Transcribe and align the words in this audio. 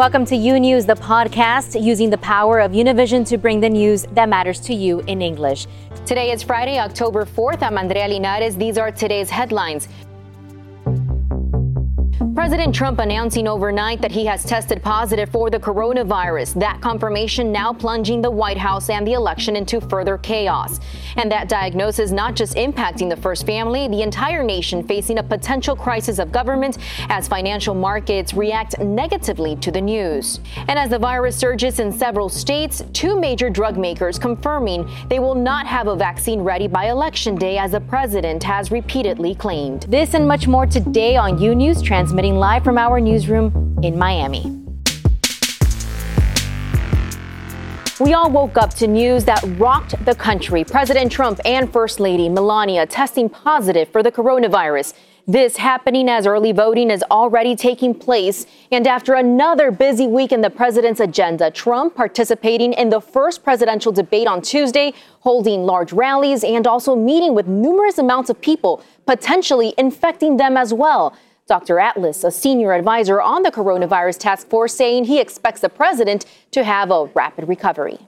Welcome 0.00 0.24
to 0.28 0.34
U 0.34 0.58
News, 0.58 0.86
the 0.86 0.94
podcast, 0.94 1.78
using 1.78 2.08
the 2.08 2.16
power 2.16 2.58
of 2.58 2.72
Univision 2.72 3.28
to 3.28 3.36
bring 3.36 3.60
the 3.60 3.68
news 3.68 4.06
that 4.12 4.30
matters 4.30 4.58
to 4.60 4.72
you 4.72 5.00
in 5.00 5.20
English. 5.20 5.66
Today 6.06 6.32
is 6.32 6.42
Friday, 6.42 6.78
October 6.78 7.26
4th. 7.26 7.62
I'm 7.62 7.76
Andrea 7.76 8.08
Linares. 8.08 8.56
These 8.56 8.78
are 8.78 8.90
today's 8.90 9.28
headlines. 9.28 9.88
President 12.40 12.74
Trump 12.74 13.00
announcing 13.00 13.46
overnight 13.46 14.00
that 14.00 14.10
he 14.10 14.24
has 14.24 14.46
tested 14.46 14.82
positive 14.82 15.28
for 15.28 15.50
the 15.50 15.60
coronavirus. 15.60 16.58
That 16.58 16.80
confirmation 16.80 17.52
now 17.52 17.70
plunging 17.70 18.22
the 18.22 18.30
White 18.30 18.56
House 18.56 18.88
and 18.88 19.06
the 19.06 19.12
election 19.12 19.56
into 19.56 19.78
further 19.78 20.16
chaos. 20.16 20.80
And 21.16 21.30
that 21.30 21.50
diagnosis 21.50 22.12
not 22.12 22.34
just 22.34 22.56
impacting 22.56 23.10
the 23.10 23.16
first 23.16 23.44
family, 23.44 23.88
the 23.88 24.00
entire 24.00 24.42
nation 24.42 24.82
facing 24.82 25.18
a 25.18 25.22
potential 25.22 25.76
crisis 25.76 26.18
of 26.18 26.32
government 26.32 26.78
as 27.10 27.28
financial 27.28 27.74
markets 27.74 28.32
react 28.32 28.78
negatively 28.78 29.54
to 29.56 29.70
the 29.70 29.82
news. 29.82 30.40
And 30.66 30.78
as 30.78 30.88
the 30.88 30.98
virus 30.98 31.36
surges 31.36 31.78
in 31.78 31.92
several 31.92 32.30
states, 32.30 32.82
two 32.94 33.20
major 33.20 33.50
drug 33.50 33.76
makers 33.76 34.18
confirming 34.18 34.90
they 35.10 35.18
will 35.18 35.34
not 35.34 35.66
have 35.66 35.88
a 35.88 35.94
vaccine 35.94 36.40
ready 36.40 36.68
by 36.68 36.86
election 36.86 37.34
day 37.34 37.58
as 37.58 37.72
the 37.72 37.82
president 37.82 38.42
has 38.44 38.70
repeatedly 38.70 39.34
claimed. 39.34 39.82
This 39.90 40.14
and 40.14 40.26
much 40.26 40.48
more 40.48 40.64
today 40.64 41.16
on 41.16 41.38
U 41.38 41.54
News 41.54 41.82
transmitting 41.82 42.29
live 42.36 42.64
from 42.64 42.78
our 42.78 43.00
newsroom 43.00 43.78
in 43.82 43.98
Miami. 43.98 44.60
We 48.00 48.14
all 48.14 48.30
woke 48.30 48.56
up 48.56 48.72
to 48.74 48.86
news 48.86 49.26
that 49.26 49.42
rocked 49.58 50.02
the 50.06 50.14
country. 50.14 50.64
President 50.64 51.12
Trump 51.12 51.38
and 51.44 51.70
First 51.70 52.00
Lady 52.00 52.30
Melania 52.30 52.86
testing 52.86 53.28
positive 53.28 53.90
for 53.90 54.02
the 54.02 54.10
coronavirus. 54.10 54.94
This 55.26 55.58
happening 55.58 56.08
as 56.08 56.26
early 56.26 56.52
voting 56.52 56.90
is 56.90 57.04
already 57.10 57.54
taking 57.54 57.94
place. 57.94 58.46
And 58.72 58.86
after 58.86 59.14
another 59.14 59.70
busy 59.70 60.06
week 60.06 60.32
in 60.32 60.40
the 60.40 60.50
president's 60.50 60.98
agenda, 60.98 61.50
Trump 61.50 61.94
participating 61.94 62.72
in 62.72 62.88
the 62.88 63.00
first 63.00 63.44
presidential 63.44 63.92
debate 63.92 64.26
on 64.26 64.40
Tuesday, 64.40 64.94
holding 65.20 65.64
large 65.64 65.92
rallies 65.92 66.42
and 66.42 66.66
also 66.66 66.96
meeting 66.96 67.34
with 67.34 67.46
numerous 67.46 67.98
amounts 67.98 68.30
of 68.30 68.40
people, 68.40 68.82
potentially 69.06 69.74
infecting 69.76 70.36
them 70.36 70.56
as 70.56 70.72
well. 70.72 71.14
Dr. 71.50 71.80
Atlas, 71.80 72.22
a 72.22 72.30
senior 72.30 72.72
advisor 72.72 73.20
on 73.20 73.42
the 73.42 73.50
coronavirus 73.50 74.18
task 74.18 74.46
force, 74.46 74.72
saying 74.72 75.06
he 75.06 75.20
expects 75.20 75.60
the 75.60 75.68
president 75.68 76.24
to 76.52 76.62
have 76.62 76.92
a 76.92 77.06
rapid 77.06 77.48
recovery. 77.48 77.98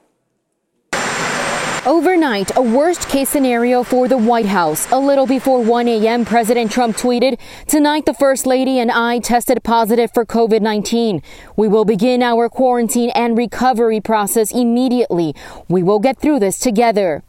Overnight, 1.85 2.55
a 2.55 2.61
worst 2.61 3.09
case 3.09 3.27
scenario 3.27 3.83
for 3.83 4.07
the 4.07 4.17
White 4.17 4.45
House. 4.45 4.89
A 4.93 4.97
little 4.97 5.27
before 5.27 5.61
1 5.61 5.89
a.m., 5.89 6.23
President 6.23 6.71
Trump 6.71 6.95
tweeted, 6.95 7.37
Tonight, 7.67 8.05
the 8.05 8.13
First 8.13 8.45
Lady 8.45 8.79
and 8.79 8.89
I 8.89 9.19
tested 9.19 9.61
positive 9.61 10.09
for 10.13 10.25
COVID 10.25 10.61
19. 10.61 11.21
We 11.57 11.67
will 11.67 11.83
begin 11.83 12.23
our 12.23 12.47
quarantine 12.47 13.09
and 13.09 13.37
recovery 13.37 13.99
process 13.99 14.53
immediately. 14.53 15.35
We 15.67 15.83
will 15.83 15.99
get 15.99 16.17
through 16.17 16.39
this 16.39 16.59
together. 16.59 17.23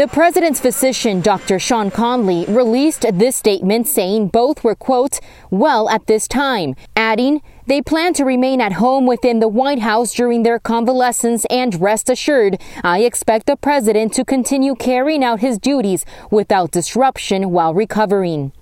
The 0.00 0.08
president's 0.08 0.60
physician, 0.60 1.20
Dr. 1.20 1.58
Sean 1.58 1.90
Conley, 1.90 2.46
released 2.46 3.04
this 3.12 3.36
statement 3.36 3.86
saying 3.86 4.28
both 4.28 4.64
were, 4.64 4.74
quote, 4.74 5.20
well 5.50 5.90
at 5.90 6.06
this 6.06 6.26
time, 6.26 6.74
adding, 6.96 7.42
they 7.66 7.82
plan 7.82 8.14
to 8.14 8.24
remain 8.24 8.62
at 8.62 8.72
home 8.72 9.04
within 9.04 9.40
the 9.40 9.48
White 9.48 9.80
House 9.80 10.14
during 10.14 10.42
their 10.42 10.58
convalescence 10.58 11.44
and 11.50 11.78
rest 11.82 12.08
assured, 12.08 12.58
I 12.82 13.00
expect 13.00 13.44
the 13.44 13.56
president 13.56 14.14
to 14.14 14.24
continue 14.24 14.74
carrying 14.74 15.22
out 15.22 15.40
his 15.40 15.58
duties 15.58 16.06
without 16.30 16.70
disruption 16.70 17.50
while 17.50 17.74
recovering. 17.74 18.52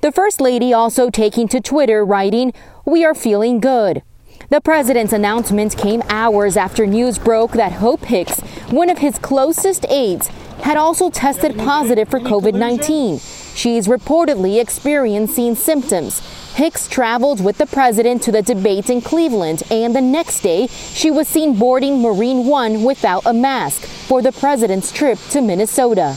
The 0.00 0.10
First 0.10 0.40
Lady 0.40 0.72
also 0.72 1.08
taking 1.08 1.46
to 1.50 1.60
Twitter 1.60 2.04
writing, 2.04 2.52
We 2.84 3.04
are 3.04 3.14
feeling 3.14 3.60
good. 3.60 4.02
The 4.50 4.60
president's 4.60 5.12
announcement 5.12 5.76
came 5.76 6.02
hours 6.08 6.56
after 6.56 6.84
news 6.84 7.18
broke 7.18 7.52
that 7.52 7.70
Hope 7.70 8.04
Hicks, 8.06 8.40
one 8.72 8.90
of 8.90 8.98
his 8.98 9.16
closest 9.16 9.86
aides, 9.88 10.26
had 10.64 10.76
also 10.76 11.08
tested 11.08 11.56
positive 11.56 12.08
for 12.08 12.18
COVID 12.18 12.54
19. 12.54 13.20
She's 13.54 13.86
reportedly 13.86 14.60
experiencing 14.60 15.54
symptoms. 15.54 16.18
Hicks 16.56 16.88
traveled 16.88 17.44
with 17.44 17.58
the 17.58 17.66
president 17.66 18.22
to 18.22 18.32
the 18.32 18.42
debate 18.42 18.90
in 18.90 19.00
Cleveland, 19.00 19.62
and 19.70 19.94
the 19.94 20.00
next 20.00 20.40
day, 20.40 20.66
she 20.66 21.12
was 21.12 21.28
seen 21.28 21.56
boarding 21.56 22.02
Marine 22.02 22.44
One 22.44 22.82
without 22.82 23.24
a 23.26 23.32
mask 23.32 23.82
for 23.82 24.20
the 24.20 24.32
president's 24.32 24.90
trip 24.90 25.20
to 25.30 25.40
Minnesota. 25.40 26.16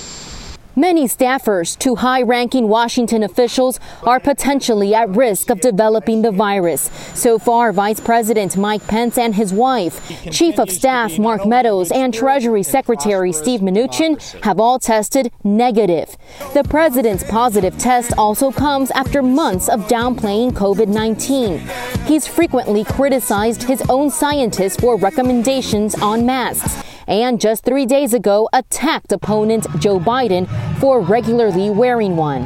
Many 0.75 1.06
staffers 1.06 1.78
to 1.79 1.97
high 1.97 2.23
ranking 2.23 2.67
Washington 2.67 3.22
officials 3.22 3.79
are 4.01 4.19
potentially 4.19 4.95
at 4.95 5.07
risk 5.09 5.51
of 5.51 5.61
developing 5.61 6.23
the 6.23 6.31
virus. 6.31 6.89
So 7.13 7.38
far, 7.38 7.72
Vice 7.72 8.00
President 8.00 8.57
Mike 8.57 8.88
Pence 8.88 9.19
and 9.19 9.35
his 9.35 9.53
wife, 9.53 10.01
Chief 10.31 10.57
of 10.57 10.72
Staff 10.72 11.19
Mark 11.19 11.45
Meadows, 11.45 11.91
and 11.91 12.12
Treasury 12.12 12.63
Secretary 12.63 13.31
Steve 13.31 13.59
Mnuchin 13.59 14.19
have 14.41 14.59
all 14.59 14.79
tested 14.79 15.31
negative. 15.44 16.17
The 16.56 16.63
president's 16.63 17.23
positive 17.23 17.78
test 17.78 18.12
also 18.17 18.51
comes 18.51 18.89
after 18.91 19.22
months 19.22 19.69
of 19.69 19.81
downplaying 19.81 20.53
COVID 20.53 20.88
19. 20.88 21.62
He's 22.07 22.25
frequently 22.25 22.83
criticized 22.83 23.62
his 23.62 23.83
own 23.89 24.09
scientists 24.09 24.78
for 24.78 24.97
recommendations 24.97 25.94
on 26.01 26.25
masks 26.25 26.83
and 27.08 27.40
just 27.40 27.64
three 27.64 27.86
days 27.86 28.14
ago 28.14 28.50
attacked 28.53 29.12
opponent 29.12 29.68
Joe 29.80 30.00
Biden 30.00 30.47
for 30.80 31.02
regularly 31.02 31.69
wearing 31.69 32.16
one. 32.16 32.44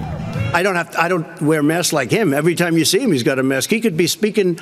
I 0.54 0.64
don't 0.64 0.76
have 0.76 0.92
to, 0.92 1.02
I 1.02 1.08
don't 1.08 1.42
wear 1.42 1.62
masks 1.62 1.94
like 1.94 2.12
him. 2.12 2.34
Every 2.34 2.56
time 2.56 2.78
you 2.78 2.86
see 2.86 3.00
him, 3.00 3.12
he's 3.12 3.24
got 3.24 3.40
a 3.40 3.44
mask. 3.44 3.70
He 3.70 3.82
could 3.82 3.98
be 3.98 4.08
speaking 4.08 4.60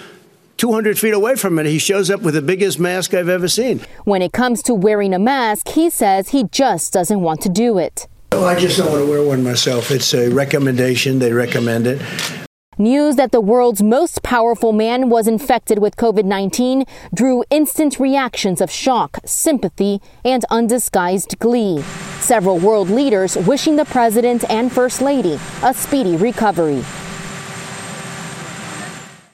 200 0.58 0.98
feet 0.98 1.14
away 1.14 1.36
from 1.36 1.60
it. 1.60 1.66
He 1.66 1.80
shows 1.80 2.10
up 2.10 2.22
with 2.22 2.34
the 2.34 2.42
biggest 2.42 2.80
mask 2.80 3.14
I've 3.14 3.30
ever 3.30 3.48
seen. 3.48 3.82
When 4.04 4.22
it 4.22 4.34
comes 4.34 4.64
to 4.64 4.74
wearing 4.74 5.14
a 5.14 5.20
mask, 5.20 5.70
he 5.70 5.90
says 5.90 6.30
he 6.30 6.46
just 6.46 6.94
doesn't 6.94 7.22
want 7.22 7.42
to 7.42 7.50
do 7.50 7.78
it. 7.78 8.08
Oh, 8.32 8.46
I 8.46 8.60
just 8.60 8.78
don't 8.78 8.92
want 8.92 9.06
to 9.06 9.10
wear 9.10 9.24
one 9.24 9.44
myself. 9.44 9.92
It's 9.92 10.14
a 10.14 10.30
recommendation. 10.30 11.20
They 11.20 11.32
recommend 11.32 11.88
it. 11.88 12.45
News 12.78 13.16
that 13.16 13.32
the 13.32 13.40
world's 13.40 13.82
most 13.82 14.22
powerful 14.22 14.74
man 14.74 15.10
was 15.10 15.30
infected 15.30 15.80
with 15.80 15.96
COVID 15.96 16.26
19 16.26 16.84
drew 17.14 17.42
instant 17.50 18.02
reactions 18.02 18.60
of 18.60 18.70
shock, 18.70 19.20
sympathy, 19.24 20.02
and 20.26 20.44
undisguised 20.50 21.40
glee. 21.40 21.82
Several 22.20 22.60
world 22.60 22.90
leaders 22.90 23.38
wishing 23.38 23.78
the 23.78 23.86
president 23.86 24.44
and 24.50 24.70
first 24.70 25.02
lady 25.02 25.40
a 25.64 25.74
speedy 25.74 26.18
recovery. 26.18 26.84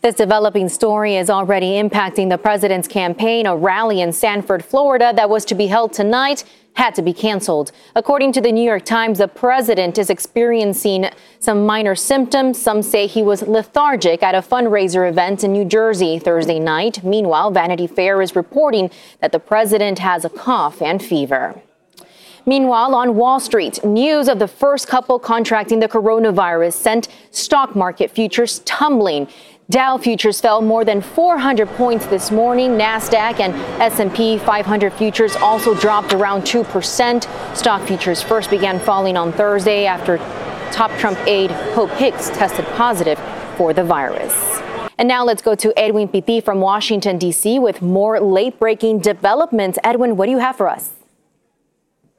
This 0.02 0.14
developing 0.14 0.70
story 0.70 1.16
is 1.16 1.32
already 1.32 1.82
impacting 1.82 2.30
the 2.30 2.38
president's 2.38 2.88
campaign. 2.88 3.48
A 3.48 3.56
rally 3.56 4.02
in 4.02 4.14
Sanford, 4.14 4.64
Florida, 4.64 5.14
that 5.16 5.32
was 5.32 5.46
to 5.46 5.56
be 5.56 5.66
held 5.66 5.94
tonight 5.94 6.44
had 6.74 6.96
to 6.96 7.02
be 7.02 7.14
canceled. 7.14 7.72
According 7.96 8.32
to 8.34 8.42
the 8.42 8.52
New 8.52 8.64
York 8.64 8.86
Times, 8.86 9.18
the 9.18 9.28
president 9.28 9.98
is 9.98 10.10
experiencing 10.10 11.10
some 11.40 11.66
minor 11.66 11.96
symptoms. 11.96 12.62
Some 12.62 12.82
say 12.82 13.08
he 13.08 13.22
was 13.22 13.42
lethargic 13.42 14.24
at 14.24 14.36
a 14.36 14.42
fundraiser 14.42 15.08
event 15.08 15.44
in 15.44 15.52
New 15.52 15.66
Jersey 15.66 16.18
Thursday 16.18 16.60
night. 16.60 17.04
Meanwhile, 17.04 17.52
Vanity 17.52 17.88
Fair 17.88 18.22
is 18.22 18.36
reporting 18.36 18.90
that 19.20 19.32
the 19.32 19.40
president 19.40 20.00
has 20.00 20.24
a 20.24 20.30
cough 20.30 20.82
and 20.82 21.04
fever. 21.04 21.62
Meanwhile, 22.46 22.96
on 22.96 23.16
Wall 23.16 23.40
Street, 23.40 23.84
news 23.86 24.28
of 24.28 24.40
the 24.40 24.48
first 24.48 24.88
couple 24.88 25.20
contracting 25.20 25.80
the 25.80 25.88
coronavirus 25.88 26.74
sent 26.74 27.08
stock 27.30 27.76
market 27.76 28.10
futures 28.10 28.60
tumbling. 28.60 29.28
Dow 29.72 29.98
futures 29.98 30.42
fell 30.42 30.62
more 30.62 30.84
than 30.84 31.00
400 31.00 31.66
points 31.70 32.06
this 32.08 32.30
morning. 32.30 32.72
Nasdaq 32.72 33.40
and 33.40 33.54
S&P 33.82 34.38
500 34.38 34.92
futures 34.92 35.38
also 35.38 35.74
dropped 35.74 36.12
around 36.12 36.42
2%. 36.42 37.56
Stock 37.56 37.82
futures 37.88 38.22
first 38.22 38.50
began 38.50 38.82
falling 38.82 39.16
on 39.16 39.32
Thursday 39.32 39.86
after 39.86 40.18
top 40.74 40.92
Trump 41.00 41.18
aide 41.26 41.52
Hope 41.74 41.90
Hicks 41.92 42.30
tested 42.32 42.66
positive 42.76 43.18
for 43.56 43.72
the 43.72 43.86
virus. 43.86 44.34
And 44.98 45.08
now 45.08 45.24
let's 45.24 45.42
go 45.42 45.56
to 45.56 45.80
Edwin 45.80 46.10
Pitti 46.10 46.44
from 46.44 46.60
Washington, 46.60 47.18
D.C. 47.18 47.58
with 47.58 47.82
more 47.82 48.20
late 48.20 48.60
breaking 48.60 49.00
developments. 49.00 49.80
Edwin, 49.86 50.18
what 50.18 50.26
do 50.26 50.32
you 50.32 50.40
have 50.40 50.58
for 50.58 50.68
us? 50.68 51.01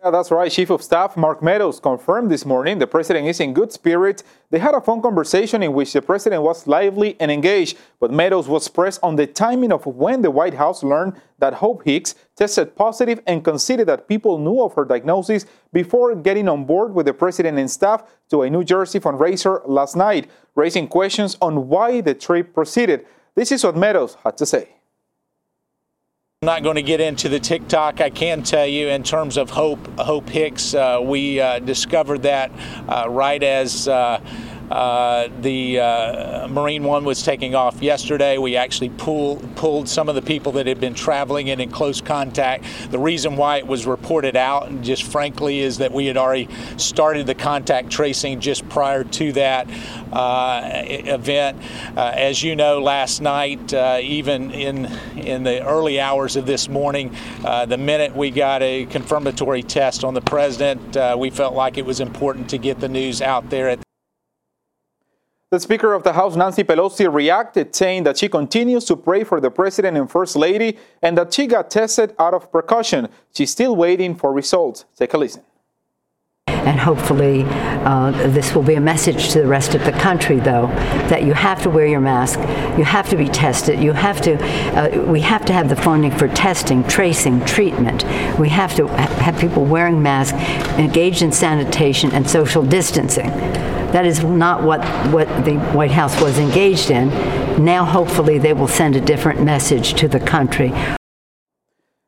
Yeah, 0.04 0.10
that's 0.10 0.32
right. 0.32 0.50
Chief 0.50 0.69
of 0.70 0.82
Staff 0.82 1.16
Mark 1.16 1.44
Meadows 1.44 1.78
confirmed 1.78 2.28
this 2.28 2.44
morning 2.44 2.81
the 2.81 2.88
president 2.88 3.28
is 3.28 3.38
in 3.38 3.54
good 3.54 3.70
spirits. 3.70 4.25
They 4.50 4.58
had 4.58 4.75
a 4.75 4.81
phone 4.81 5.00
conversation 5.00 5.62
in 5.62 5.75
which 5.75 5.93
the 5.93 6.02
president 6.02 6.43
was 6.43 6.66
lively 6.66 7.16
and 7.20 7.31
engaged, 7.31 7.78
but 8.00 8.10
Meadows 8.10 8.49
was 8.49 8.66
pressed 8.66 8.99
on 9.04 9.14
the 9.14 9.28
timing 9.28 9.70
of 9.70 9.87
when 9.87 10.20
the 10.20 10.32
White 10.32 10.54
House 10.54 10.82
learned 10.82 11.12
that 11.38 11.54
Hope 11.54 11.84
Hicks 11.84 12.16
tested 12.34 12.75
positive 12.75 13.20
and 13.28 13.44
conceded 13.44 13.87
that 13.87 14.08
people 14.08 14.38
knew 14.38 14.60
of 14.60 14.75
her 14.75 14.84
diagnosis 14.84 15.46
before 15.72 16.16
getting 16.16 16.49
on 16.49 16.64
board 16.64 16.93
with 16.93 17.06
the 17.06 17.14
president 17.14 17.56
and 17.56 17.70
staff 17.70 18.02
to 18.31 18.43
a 18.43 18.50
New 18.50 18.64
Jersey 18.64 18.99
fundraiser 18.99 19.62
last 19.66 19.94
night, 19.94 20.28
raising 20.56 20.88
questions 20.88 21.37
on 21.40 21.69
why 21.69 22.00
the 22.00 22.14
trip 22.14 22.52
proceeded. 22.52 23.06
This 23.37 23.52
is 23.52 23.62
what 23.62 23.76
Meadows 23.76 24.16
had 24.25 24.37
to 24.38 24.46
say. 24.46 24.81
I'm 26.42 26.46
not 26.46 26.64
going 26.64 26.74
to 26.74 26.82
get 26.82 27.00
into 27.00 27.28
the 27.28 27.38
tick-tock. 27.38 28.00
I 28.00 28.10
can 28.10 28.42
tell 28.42 28.66
you, 28.66 28.88
in 28.88 29.04
terms 29.04 29.36
of 29.36 29.48
Hope, 29.50 29.78
Hope 29.96 30.28
Hicks, 30.28 30.74
uh, 30.74 30.98
we 31.00 31.38
uh, 31.38 31.60
discovered 31.60 32.22
that 32.22 32.50
uh, 32.88 33.08
right 33.08 33.40
as 33.40 33.86
uh, 34.72 35.28
the 35.42 35.78
uh, 35.78 36.48
Marine 36.48 36.82
One 36.82 37.04
was 37.04 37.22
taking 37.22 37.54
off 37.54 37.82
yesterday. 37.82 38.38
We 38.38 38.56
actually 38.56 38.88
pulled 38.88 39.54
pulled 39.54 39.86
some 39.86 40.08
of 40.08 40.14
the 40.14 40.22
people 40.22 40.52
that 40.52 40.66
had 40.66 40.80
been 40.80 40.94
traveling 40.94 41.48
in 41.48 41.60
in 41.60 41.70
close 41.70 42.00
contact. 42.00 42.64
The 42.90 42.98
reason 42.98 43.36
why 43.36 43.58
it 43.58 43.66
was 43.66 43.84
reported 43.86 44.34
out, 44.34 44.69
and 44.69 44.82
just 44.82 45.02
frankly, 45.02 45.60
is 45.60 45.76
that 45.78 45.92
we 45.92 46.06
had 46.06 46.16
already 46.16 46.48
started 46.78 47.26
the 47.26 47.34
contact 47.34 47.90
tracing 47.90 48.40
just 48.40 48.66
prior 48.70 49.04
to 49.04 49.32
that 49.32 49.69
uh, 50.10 50.70
event. 50.86 51.60
Uh, 51.94 52.12
as 52.14 52.42
you 52.42 52.56
know, 52.56 52.80
last 52.80 53.20
night, 53.20 53.75
uh, 53.75 53.98
even 54.00 54.52
in 54.52 54.86
in 55.18 55.42
the 55.42 55.62
early 55.66 56.00
hours 56.00 56.34
of 56.36 56.46
this 56.46 56.70
morning, 56.70 57.14
the 57.42 57.76
minute 57.76 58.16
we 58.16 58.30
got 58.30 58.62
a 58.62 58.86
confirmatory 58.86 59.62
test 59.62 60.02
on 60.02 60.14
the 60.14 60.22
president, 60.22 60.96
we 61.18 61.28
felt 61.28 61.54
like 61.54 61.76
it 61.76 61.84
was 61.84 62.00
important 62.00 62.48
to 62.48 62.56
get 62.56 62.80
the 62.80 62.88
news 62.88 63.20
out 63.20 63.50
there 63.50 63.68
at 63.68 63.82
the 65.52 65.60
Speaker 65.60 65.93
of 65.93 66.02
the 66.02 66.14
House, 66.14 66.34
Nancy 66.34 66.64
Pelosi, 66.64 67.12
reacted, 67.12 67.76
saying 67.76 68.04
that 68.04 68.16
she 68.16 68.26
continues 68.26 68.87
to 68.87 68.96
pray 68.96 69.22
for 69.22 69.38
the 69.38 69.50
President 69.50 69.99
and 69.99 70.10
First 70.10 70.34
Lady 70.34 70.78
and 71.02 71.16
that 71.19 71.34
she 71.34 71.46
got 71.46 71.70
tested 71.70 72.14
out 72.19 72.32
of 72.32 72.50
precaution. 72.50 73.06
She's 73.34 73.50
still 73.50 73.76
waiting 73.76 74.14
for 74.14 74.32
results. 74.32 74.87
Take 74.96 75.12
a 75.12 75.19
listen. 75.19 75.43
And 76.46 76.81
hopefully, 76.81 77.44
uh, 77.44 78.12
this 78.28 78.54
will 78.54 78.62
be 78.62 78.76
a 78.76 78.81
message 78.81 79.28
to 79.32 79.43
the 79.43 79.46
rest 79.46 79.75
of 79.75 79.84
the 79.84 79.93
country, 79.93 80.40
though, 80.40 80.69
that 81.10 81.22
you 81.22 81.34
have 81.34 81.62
to 81.64 81.70
wear 81.70 81.87
your 81.87 82.00
mask, 82.00 82.38
you 82.78 82.84
have 82.84 83.10
to 83.10 83.16
be 83.16 83.28
tested, 83.28 83.78
you 83.78 83.93
have 83.93 84.22
to. 84.22 84.43
Uh, 84.75 85.04
we 85.04 85.20
have 85.20 85.44
to 85.44 85.52
have 85.52 85.69
the 85.69 85.76
funding 85.76 86.12
for 86.12 86.28
testing, 86.28 86.82
tracing, 86.84 87.44
treatment. 87.44 88.04
We 88.38 88.49
have 88.49 88.75
to 88.76 88.87
have 88.87 89.38
people 89.38 89.66
wearing 89.66 90.02
masks, 90.02 90.38
engaged 90.78 91.20
in 91.20 91.31
sanitation 91.31 92.10
and 92.12 92.28
social 92.28 92.64
distancing. 92.64 93.31
That 93.92 94.06
is 94.06 94.24
not 94.24 94.62
what, 94.62 94.82
what 95.12 95.28
the 95.44 95.58
White 95.74 95.90
House 95.90 96.18
was 96.22 96.38
engaged 96.38 96.90
in. 96.90 97.08
Now, 97.62 97.84
hopefully, 97.84 98.38
they 98.38 98.54
will 98.54 98.66
send 98.66 98.96
a 98.96 99.00
different 99.02 99.42
message 99.42 99.92
to 99.94 100.08
the 100.08 100.18
country. 100.18 100.72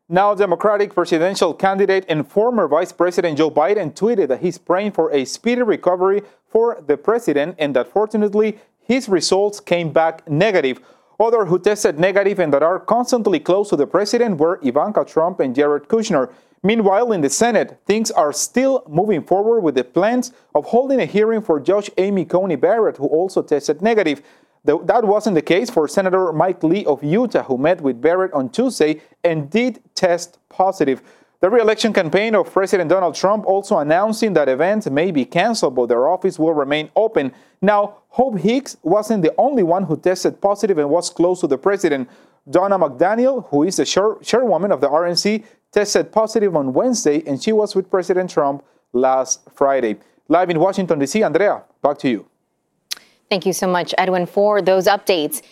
Now, 0.09 0.35
Democratic 0.35 0.95
presidential 0.95 1.53
candidate 1.53 2.07
and 2.09 2.27
former 2.27 2.69
Vice 2.69 2.91
President 2.91 3.37
Joe 3.37 3.51
Biden 3.51 3.93
tweeted 3.93 4.29
that 4.29 4.41
he's 4.41 4.57
praying 4.57 4.93
for 4.93 5.13
a 5.13 5.27
speedy 5.27 5.61
recovery 5.61 6.23
for 6.49 6.83
the 6.87 6.97
president 6.97 7.57
and 7.59 7.77
that 7.77 7.89
fortunately 7.89 8.59
his 8.81 9.07
results 9.07 9.61
came 9.61 9.93
back 9.93 10.27
negative. 10.27 10.81
Others 11.21 11.49
who 11.51 11.59
tested 11.59 11.99
negative 11.99 12.39
and 12.39 12.53
that 12.55 12.63
are 12.63 12.81
constantly 12.81 13.41
close 13.41 13.69
to 13.69 13.77
the 13.77 13.87
president 13.87 14.39
were 14.39 14.59
Ivanka 14.63 15.05
Trump 15.05 15.39
and 15.41 15.55
Jared 15.55 15.89
Kushner. 15.89 16.33
Meanwhile, 16.67 17.13
in 17.13 17.21
the 17.21 17.29
Senate, 17.29 17.79
things 17.85 18.11
are 18.11 18.33
still 18.33 18.85
moving 18.89 19.23
forward 19.23 19.61
with 19.61 19.75
the 19.75 19.85
plans 19.85 20.33
of 20.55 20.65
holding 20.65 20.99
a 20.99 21.05
hearing 21.05 21.43
for 21.43 21.61
Judge 21.61 21.91
Amy 21.99 22.25
Coney 22.25 22.57
Barrett, 22.57 22.97
who 22.97 23.07
also 23.07 23.43
tested 23.43 23.83
negative. 23.83 24.23
That 24.65 25.05
wasn't 25.05 25.35
the 25.35 25.43
case 25.43 25.69
for 25.69 25.87
Senator 25.87 26.33
Mike 26.33 26.65
Lee 26.65 26.87
of 26.87 27.05
Utah, 27.05 27.43
who 27.43 27.59
met 27.59 27.83
with 27.83 28.01
Barrett 28.01 28.33
on 28.33 28.49
Tuesday 28.49 29.03
and 29.23 29.51
did 29.51 29.83
test 29.95 30.39
positive. 30.49 31.03
The 31.41 31.51
re-election 31.51 31.93
campaign 31.93 32.35
of 32.35 32.51
President 32.51 32.89
Donald 32.89 33.15
Trump 33.15 33.45
also 33.45 33.77
announcing 33.77 34.33
that 34.33 34.49
events 34.49 34.89
may 34.89 35.11
be 35.11 35.27
canceled, 35.27 35.75
but 35.75 35.91
their 35.91 36.09
office 36.09 36.39
will 36.39 36.55
remain 36.55 36.89
open. 36.97 37.33
Now, 37.61 37.99
Hope 38.09 38.39
Hicks 38.39 38.79
wasn't 38.83 39.23
the 39.23 39.35
only 39.37 39.63
one 39.63 39.83
who 39.83 39.99
tested 39.99 40.41
positive 40.41 40.79
and 40.79 40.89
was 40.89 41.11
close 41.11 41.43
to 41.43 41.47
the 41.47 41.59
president. 41.59 42.09
Ronna 42.49 42.79
McDaniel, 42.81 43.47
who 43.49 43.65
is 43.65 43.77
the 43.77 43.85
chairwoman 44.23 44.73
of 44.73 44.81
the 44.81 44.89
RNC, 44.89 45.45
tested 45.75 46.13
positive 46.13 46.55
on 46.55 46.73
Wednesday, 46.73 47.23
and 47.27 47.43
she 47.43 47.53
was 47.53 47.75
with 47.75 47.91
President 47.91 48.31
Trump 48.31 48.65
last 48.93 49.41
Friday. 49.55 49.97
Live 50.29 50.49
in 50.49 50.59
Washington, 50.61 51.01
D.C., 51.01 51.23
Andrea, 51.23 51.63
back 51.83 51.99
to 51.99 52.09
you. 52.09 52.27
Thank 53.29 53.45
you 53.45 53.53
so 53.53 53.67
much, 53.67 53.93
Edwin, 53.99 54.27
for 54.27 54.63
those 54.63 54.87
updates. 54.87 55.43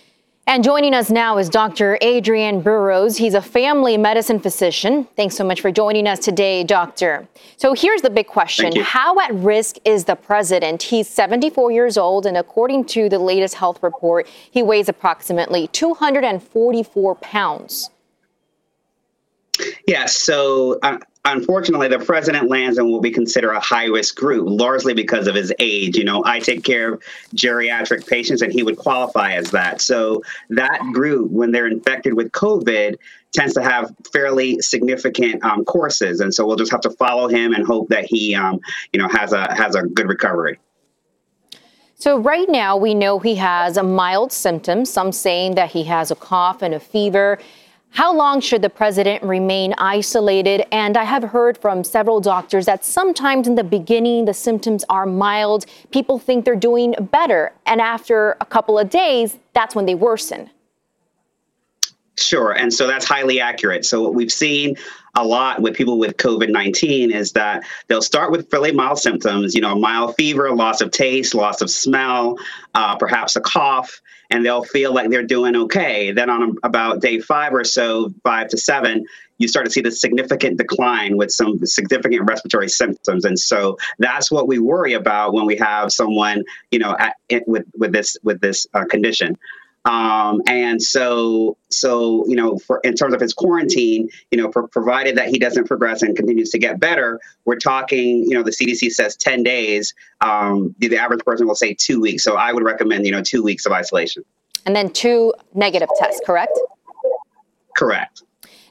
And 0.47 0.65
joining 0.65 0.95
us 0.95 1.11
now 1.11 1.39
is 1.39 1.49
Dr. 1.49 1.99
Adrian 2.01 2.61
Burrows. 2.61 3.17
He's 3.17 3.35
a 3.35 3.43
family 3.43 3.97
medicine 3.97 4.41
physician. 4.41 5.07
Thanks 5.17 5.37
so 5.37 5.45
much 5.45 5.61
for 5.61 5.71
joining 5.71 6.07
us 6.07 6.19
today, 6.19 6.65
Doctor. 6.65 7.29
So 7.57 7.75
here's 7.75 8.03
the 8.03 8.11
big 8.11 8.27
question 8.27 8.73
How 8.81 9.19
at 9.21 9.35
risk 9.35 9.77
is 9.85 10.05
the 10.05 10.17
president? 10.17 10.83
He's 10.83 11.09
74 11.09 11.73
years 11.73 11.97
old, 11.97 12.27
and 12.27 12.37
according 12.37 12.87
to 12.87 13.09
the 13.09 13.19
latest 13.19 13.55
health 13.55 13.83
report, 13.83 14.29
he 14.29 14.63
weighs 14.63 14.89
approximately 14.89 15.69
244 15.69 17.15
pounds. 17.17 17.91
Yes. 19.87 20.17
So, 20.17 20.79
uh, 20.83 20.99
unfortunately, 21.25 21.89
the 21.89 21.99
president 21.99 22.49
lands 22.49 22.79
in 22.79 22.91
what 22.91 23.03
we 23.03 23.11
consider 23.11 23.51
a 23.51 23.61
high 23.61 23.87
risk 23.87 24.17
group, 24.17 24.47
largely 24.49 24.95
because 24.95 25.27
of 25.27 25.35
his 25.35 25.53
age. 25.59 25.97
You 25.97 26.05
know, 26.05 26.23
I 26.25 26.39
take 26.39 26.65
care 26.65 26.95
of 26.95 27.03
geriatric 27.35 28.07
patients, 28.07 28.43
and 28.43 28.53
he 28.53 28.63
would 28.63 28.77
qualify 28.77 29.33
as 29.33 29.51
that. 29.51 29.81
So, 29.81 30.23
that 30.51 30.81
group, 30.93 31.31
when 31.31 31.51
they're 31.51 31.67
infected 31.67 32.15
with 32.15 32.31
COVID, 32.33 32.97
tends 33.33 33.55
to 33.55 33.63
have 33.63 33.95
fairly 34.13 34.61
significant 34.61 35.43
um, 35.45 35.65
courses, 35.65 36.21
and 36.21 36.33
so 36.35 36.47
we'll 36.47 36.57
just 36.57 36.71
have 36.71 36.83
to 36.83 36.91
follow 36.91 37.29
him 37.29 37.55
and 37.55 37.67
hope 37.67 37.89
that 37.89 38.05
he, 38.05 38.35
um, 38.35 38.61
you 38.93 39.01
know, 39.01 39.09
has 39.09 39.33
a 39.33 39.53
has 39.55 39.75
a 39.75 39.83
good 39.83 40.09
recovery. 40.09 40.59
So 42.03 42.19
right 42.19 42.49
now 42.49 42.77
we 42.77 42.95
know 42.95 43.21
he 43.21 43.37
has 43.37 43.77
a 43.77 43.83
mild 43.85 44.33
symptoms, 44.33 44.91
some 44.91 45.13
saying 45.13 45.55
that 45.55 45.71
he 45.71 45.85
has 45.85 46.11
a 46.11 46.17
cough 46.17 46.61
and 46.61 46.75
a 46.75 46.81
fever. 46.81 47.39
How 47.93 48.15
long 48.15 48.41
should 48.41 48.63
the 48.63 48.71
president 48.71 49.23
remain 49.23 49.75
isolated? 49.77 50.65
And 50.73 50.97
I 50.97 51.05
have 51.05 51.23
heard 51.23 51.59
from 51.59 51.85
several 51.85 52.23
doctors 52.23 52.65
that 52.65 52.87
sometimes 52.87 53.47
in 53.47 53.55
the 53.55 53.65
beginning 53.65 54.25
the 54.25 54.33
symptoms 54.33 54.83
are 54.89 55.05
mild. 55.05 55.67
People 55.91 56.19
think 56.19 56.47
they're 56.47 56.57
doing 56.57 56.95
better. 57.13 57.53
And 57.67 57.83
after 57.83 58.39
a 58.41 58.47
couple 58.47 58.79
of 58.79 58.89
days, 58.89 59.37
that's 59.53 59.75
when 59.75 59.85
they 59.85 59.95
worsen. 59.95 60.49
Sure. 62.17 62.53
And 62.53 62.73
so 62.73 62.87
that's 62.87 63.05
highly 63.05 63.41
accurate. 63.41 63.85
So, 63.85 64.03
what 64.03 64.15
we've 64.15 64.33
seen 64.33 64.77
a 65.15 65.25
lot 65.25 65.61
with 65.61 65.75
people 65.75 65.99
with 65.99 66.17
COVID 66.17 66.51
19 66.51 67.11
is 67.11 67.33
that 67.33 67.63
they'll 67.89 68.01
start 68.01 68.31
with 68.31 68.51
fairly 68.51 68.73
mild 68.73 69.01
symptoms, 69.01 69.55
you 69.55 69.61
know, 69.61 69.75
mild 69.75 70.15
fever, 70.17 70.51
loss 70.55 70.81
of 70.81 70.93
taste, 70.93 71.35
loss 71.35 71.61
of 71.61 71.71
smell, 71.71 72.39
uh, 72.75 72.97
perhaps 72.97 73.37
a 73.37 73.41
cough 73.43 74.01
and 74.33 74.45
they'll 74.47 74.65
feel 74.65 74.95
like 74.95 75.11
they're 75.11 75.23
doing 75.23 75.55
okay. 75.55 76.11
Then 76.11 76.31
on 76.31 76.57
about 76.63 77.03
day 77.03 77.21
five 77.21 77.53
or 77.53 77.65
so, 77.65 78.13
five 78.25 78.49
to 78.49 78.57
seven, 78.57 79.05
you 79.37 79.47
start 79.47 79.67
to 79.67 79.71
see 79.71 79.83
the 79.83 79.91
significant 79.91 80.57
decline 80.57 81.19
with 81.19 81.31
some 81.31 81.59
significant 81.67 82.23
respiratory 82.27 82.71
symptoms, 82.71 83.27
and 83.27 83.39
so 83.39 83.77
that's 83.99 84.31
what 84.31 84.49
we 84.49 84.59
worry 84.59 84.95
about 84.95 85.35
when 85.35 85.45
we 85.45 85.57
have 85.57 85.93
someone, 85.93 86.45
you 86.71 86.79
know, 86.79 86.97
at, 86.99 87.17
with 87.47 87.67
with 87.77 87.93
this 87.93 88.17
with 88.23 88.41
this 88.41 88.67
uh, 88.73 88.85
condition. 88.87 89.37
Um, 89.85 90.43
and 90.47 90.81
so, 90.81 91.57
so 91.69 92.25
you 92.29 92.37
know, 92.37 92.59
for 92.59 92.81
in 92.85 92.95
terms 92.95 93.15
of 93.15 93.21
his 93.21 93.35
quarantine, 93.35 94.09
you 94.31 94.39
know, 94.39 94.53
for, 94.53 94.69
provided 94.69 95.17
that 95.17 95.29
he 95.29 95.39
doesn't 95.39 95.67
progress 95.67 96.03
and 96.03 96.15
continues 96.17 96.51
to 96.51 96.59
get 96.59 96.79
better, 96.79 97.21
we're 97.45 97.57
talking, 97.57 98.25
you 98.25 98.31
know, 98.31 98.43
the 98.43 98.53
CDC 98.53 98.91
says 98.93 99.17
ten 99.17 99.43
days. 99.43 99.95
Um, 100.21 100.75
the, 100.79 100.89
the 100.89 100.99
average 100.99 101.25
person 101.25 101.47
will 101.47 101.57
say 101.57 101.75
two 101.75 102.01
weeks. 102.01 102.23
So 102.23 102.37
I 102.37 102.53
would 102.53 102.63
recommend, 102.63 103.07
you 103.07 103.13
know, 103.13 103.23
two 103.23 103.43
weeks 103.43 103.67
of 103.67 103.73
isolation. 103.73 104.25
And 104.65 104.77
then 104.77 104.91
two 104.91 105.35
negative 105.55 105.89
tests, 105.99 106.21
correct? 106.25 106.57
Correct. 107.77 108.23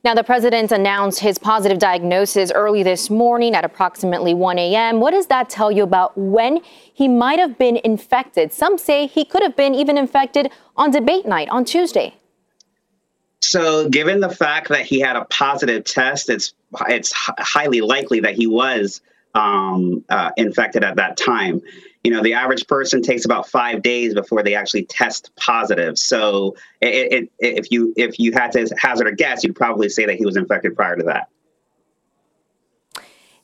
Now, 0.03 0.15
the 0.15 0.23
president 0.23 0.71
announced 0.71 1.19
his 1.19 1.37
positive 1.37 1.77
diagnosis 1.77 2.51
early 2.51 2.81
this 2.81 3.11
morning 3.11 3.53
at 3.53 3.63
approximately 3.63 4.33
1 4.33 4.57
a.m. 4.57 4.99
What 4.99 5.11
does 5.11 5.27
that 5.27 5.47
tell 5.47 5.71
you 5.71 5.83
about 5.83 6.17
when 6.17 6.59
he 6.91 7.07
might 7.07 7.37
have 7.37 7.59
been 7.59 7.79
infected? 7.83 8.51
Some 8.51 8.79
say 8.79 9.05
he 9.05 9.23
could 9.23 9.43
have 9.43 9.55
been 9.55 9.75
even 9.75 9.99
infected 9.99 10.49
on 10.75 10.89
debate 10.89 11.27
night 11.27 11.49
on 11.49 11.65
Tuesday. 11.65 12.15
So, 13.41 13.89
given 13.89 14.21
the 14.21 14.29
fact 14.29 14.69
that 14.69 14.85
he 14.85 14.99
had 14.99 15.15
a 15.15 15.25
positive 15.25 15.83
test, 15.83 16.29
it's 16.29 16.53
it's 16.87 17.11
highly 17.13 17.81
likely 17.81 18.21
that 18.21 18.33
he 18.33 18.47
was 18.47 19.01
um, 19.35 20.03
uh, 20.09 20.31
infected 20.35 20.83
at 20.83 20.95
that 20.95 21.17
time 21.17 21.61
you 22.03 22.11
know 22.11 22.21
the 22.21 22.33
average 22.33 22.67
person 22.67 23.01
takes 23.01 23.25
about 23.25 23.47
five 23.47 23.81
days 23.81 24.13
before 24.13 24.43
they 24.43 24.55
actually 24.55 24.85
test 24.85 25.31
positive 25.35 25.97
so 25.97 26.55
it, 26.81 27.29
it, 27.39 27.57
if 27.57 27.71
you 27.71 27.93
if 27.95 28.19
you 28.19 28.31
had 28.31 28.51
to 28.51 28.67
hazard 28.77 29.07
a 29.07 29.15
guess 29.15 29.43
you'd 29.43 29.55
probably 29.55 29.89
say 29.89 30.05
that 30.05 30.15
he 30.15 30.25
was 30.25 30.35
infected 30.35 30.75
prior 30.75 30.95
to 30.95 31.03
that 31.03 31.27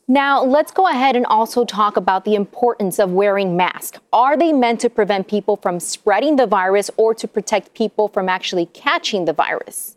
now, 0.09 0.41
let's 0.41 0.71
go 0.71 0.87
ahead 0.87 1.17
and 1.17 1.25
also 1.25 1.65
talk 1.65 1.97
about 1.97 2.23
the 2.23 2.35
importance 2.35 2.97
of 2.97 3.11
wearing 3.11 3.57
masks. 3.57 3.99
Are 4.13 4.37
they 4.37 4.53
meant 4.53 4.79
to 4.79 4.89
prevent 4.89 5.27
people 5.27 5.57
from 5.57 5.81
spreading 5.81 6.37
the 6.37 6.47
virus 6.47 6.89
or 6.95 7.13
to 7.15 7.27
protect 7.27 7.73
people 7.73 8.07
from 8.07 8.29
actually 8.29 8.67
catching 8.67 9.25
the 9.25 9.33
virus? 9.33 9.96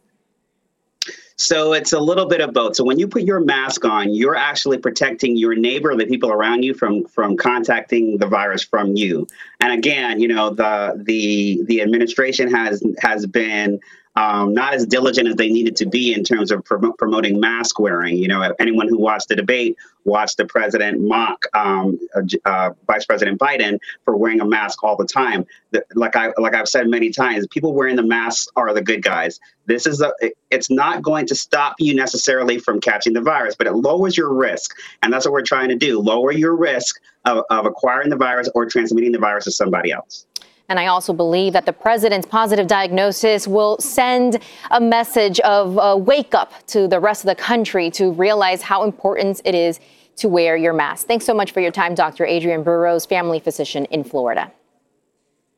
So 1.41 1.73
it's 1.73 1.95
a 1.95 1.99
little 1.99 2.27
bit 2.27 2.43
of 2.43 2.53
both. 2.53 2.77
So 2.77 2.85
when 2.85 2.99
you 2.99 3.09
put 3.09 3.23
your 3.23 3.41
mask 3.41 3.87
on, 3.87 4.13
you're 4.13 4.37
actually 4.37 4.77
protecting 4.77 5.39
your 5.39 5.55
neighbor, 5.55 5.97
the 5.97 6.05
people 6.05 6.31
around 6.31 6.65
you, 6.65 6.75
from 6.75 7.07
from 7.07 7.39
contacting 7.39 8.19
the 8.19 8.27
virus 8.27 8.63
from 8.63 8.95
you. 8.95 9.27
And 9.59 9.73
again, 9.73 10.21
you 10.21 10.29
know 10.29 10.51
the 10.51 11.03
the 11.03 11.63
the 11.65 11.81
administration 11.81 12.53
has 12.53 12.83
has 12.99 13.25
been 13.25 13.81
um, 14.17 14.55
not 14.55 14.75
as 14.75 14.87
diligent 14.87 15.29
as 15.29 15.37
they 15.37 15.51
needed 15.51 15.77
to 15.77 15.87
be 15.87 16.13
in 16.13 16.25
terms 16.25 16.51
of 16.51 16.65
prom- 16.65 16.95
promoting 16.99 17.39
mask 17.39 17.79
wearing. 17.79 18.17
You 18.17 18.29
know, 18.29 18.55
anyone 18.59 18.89
who 18.89 18.99
watched 18.99 19.29
the 19.29 19.37
debate 19.37 19.77
watched 20.05 20.37
the 20.37 20.47
president 20.47 21.01
mock 21.01 21.47
um, 21.55 21.99
uh, 22.15 22.23
uh, 22.45 22.71
Vice 22.87 23.05
President 23.05 23.39
Biden 23.39 23.79
for 24.05 24.17
wearing 24.17 24.41
a 24.41 24.45
mask 24.45 24.83
all 24.83 24.97
the 24.97 25.07
time. 25.07 25.47
The, 25.71 25.85
like 25.95 26.17
I 26.17 26.33
like 26.39 26.55
I've 26.55 26.69
said 26.69 26.89
many 26.89 27.11
times, 27.11 27.47
people 27.49 27.73
wearing 27.73 27.97
the 27.97 28.03
masks 28.03 28.49
are 28.57 28.73
the 28.75 28.83
good 28.83 29.03
guys. 29.03 29.39
This 29.67 29.87
is 29.87 30.01
a 30.01 30.13
it's 30.51 30.71
not 30.71 31.03
going 31.03 31.27
to 31.27 31.35
stop 31.37 31.77
you 31.79 31.95
necessarily 31.95 32.59
from 32.59 32.81
catching 32.81 33.13
the 33.13 33.21
virus, 33.21 33.55
but 33.55 33.69
it 33.69 33.75
lowers 33.75 34.17
your 34.17 34.35
risk, 34.35 34.75
and 35.03 35.13
that's 35.13 35.25
what 35.25 35.33
we're 35.33 35.43
trying 35.43 35.69
to 35.69 35.77
do: 35.77 36.01
lower 36.01 36.33
your 36.33 36.57
risk 36.57 37.01
of, 37.25 37.45
of 37.51 37.67
acquiring 37.67 38.11
the 38.11 38.17
virus 38.17 38.49
or 38.55 38.67
transmitting 38.67 39.13
the 39.13 39.19
virus 39.19 39.45
to 39.45 39.53
somebody 39.53 39.93
else. 39.93 40.27
And 40.71 40.79
I 40.79 40.87
also 40.87 41.13
believe 41.13 41.53
that 41.55 41.67
the 41.67 41.73
president's 41.73 42.29
positive 42.29 42.69
diagnosis 42.69 43.49
will 43.49 43.77
send 43.81 44.39
a 44.71 44.81
message 44.81 45.41
of 45.41 45.77
a 45.83 45.97
wake 45.97 46.33
up 46.33 46.53
to 46.69 46.87
the 46.87 47.01
rest 47.01 47.25
of 47.25 47.27
the 47.27 47.35
country 47.35 47.91
to 47.91 48.13
realize 48.13 48.63
how 48.63 48.85
important 48.85 49.41
it 49.45 49.57
is 49.57 49.81
to 50.19 50.29
wear 50.29 50.57
your 50.57 50.73
mask. 50.73 51.09
Thanks 51.09 51.27
so 51.27 51.35
much 51.35 51.51
for 51.51 51.61
your 51.61 51.73
time, 51.73 51.97
Dr. 51.97 52.25
Adrian 52.25 52.63
Burrows, 52.63 53.05
family 53.05 53.41
physician 53.41 53.85
in 53.87 54.05
Florida. 54.05 54.53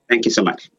Thank 0.09 0.25
you 0.25 0.31
so 0.31 0.42
much. 0.42 0.71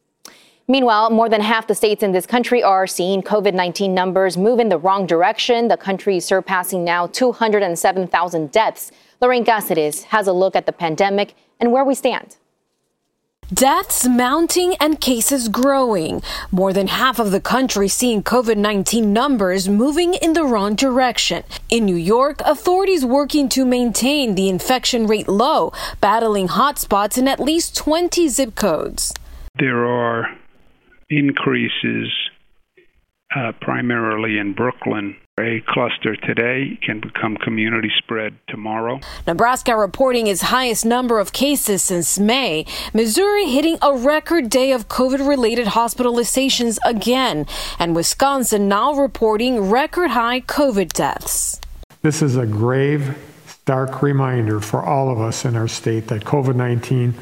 Meanwhile, 0.66 1.10
more 1.10 1.28
than 1.28 1.40
half 1.40 1.68
the 1.68 1.74
states 1.76 2.02
in 2.02 2.10
this 2.10 2.26
country 2.26 2.60
are 2.60 2.88
seeing 2.88 3.22
COVID 3.22 3.54
19 3.54 3.94
numbers 3.94 4.36
move 4.36 4.58
in 4.58 4.68
the 4.68 4.78
wrong 4.78 5.06
direction. 5.06 5.68
The 5.68 5.76
country 5.76 6.16
is 6.16 6.24
surpassing 6.24 6.82
now 6.82 7.06
207,000 7.06 8.50
deaths. 8.50 8.90
Lorraine 9.20 9.44
Cáceres 9.44 10.02
has 10.04 10.26
a 10.26 10.32
look 10.32 10.56
at 10.56 10.66
the 10.66 10.72
pandemic 10.72 11.34
and 11.60 11.70
where 11.70 11.84
we 11.84 11.94
stand. 11.94 12.36
Deaths 13.52 14.08
mounting 14.08 14.74
and 14.80 15.00
cases 15.00 15.48
growing. 15.48 16.22
More 16.50 16.72
than 16.72 16.86
half 16.86 17.18
of 17.18 17.30
the 17.30 17.40
country 17.40 17.88
seeing 17.88 18.22
COVID 18.22 18.56
19 18.56 19.12
numbers 19.12 19.68
moving 19.68 20.14
in 20.14 20.32
the 20.32 20.44
wrong 20.44 20.74
direction. 20.74 21.44
In 21.68 21.84
New 21.84 21.96
York, 21.96 22.40
authorities 22.40 23.04
working 23.04 23.50
to 23.50 23.66
maintain 23.66 24.34
the 24.34 24.48
infection 24.48 25.06
rate 25.06 25.28
low, 25.28 25.72
battling 26.00 26.48
hotspots 26.48 27.18
in 27.18 27.28
at 27.28 27.38
least 27.38 27.76
20 27.76 28.28
zip 28.28 28.54
codes. 28.54 29.12
There 29.58 29.84
are 29.84 30.26
increases 31.10 32.10
uh, 33.36 33.52
primarily 33.60 34.38
in 34.38 34.54
Brooklyn 34.54 35.16
a 35.40 35.60
cluster 35.66 36.14
today 36.14 36.78
can 36.80 37.00
become 37.00 37.36
community 37.36 37.90
spread 37.98 38.36
tomorrow. 38.46 39.00
Nebraska 39.26 39.76
reporting 39.76 40.28
its 40.28 40.42
highest 40.42 40.86
number 40.86 41.18
of 41.18 41.32
cases 41.32 41.82
since 41.82 42.20
May. 42.20 42.64
Missouri 42.92 43.46
hitting 43.46 43.76
a 43.82 43.96
record 43.96 44.48
day 44.48 44.70
of 44.70 44.86
COVID 44.86 45.26
related 45.26 45.66
hospitalizations 45.66 46.78
again. 46.84 47.46
And 47.80 47.96
Wisconsin 47.96 48.68
now 48.68 48.94
reporting 48.94 49.70
record 49.70 50.10
high 50.10 50.40
COVID 50.40 50.92
deaths. 50.92 51.60
This 52.02 52.22
is 52.22 52.36
a 52.36 52.46
grave, 52.46 53.18
stark 53.46 54.02
reminder 54.02 54.60
for 54.60 54.84
all 54.84 55.10
of 55.10 55.20
us 55.20 55.44
in 55.44 55.56
our 55.56 55.66
state 55.66 56.06
that 56.08 56.22
COVID 56.24 56.54
19 56.54 57.12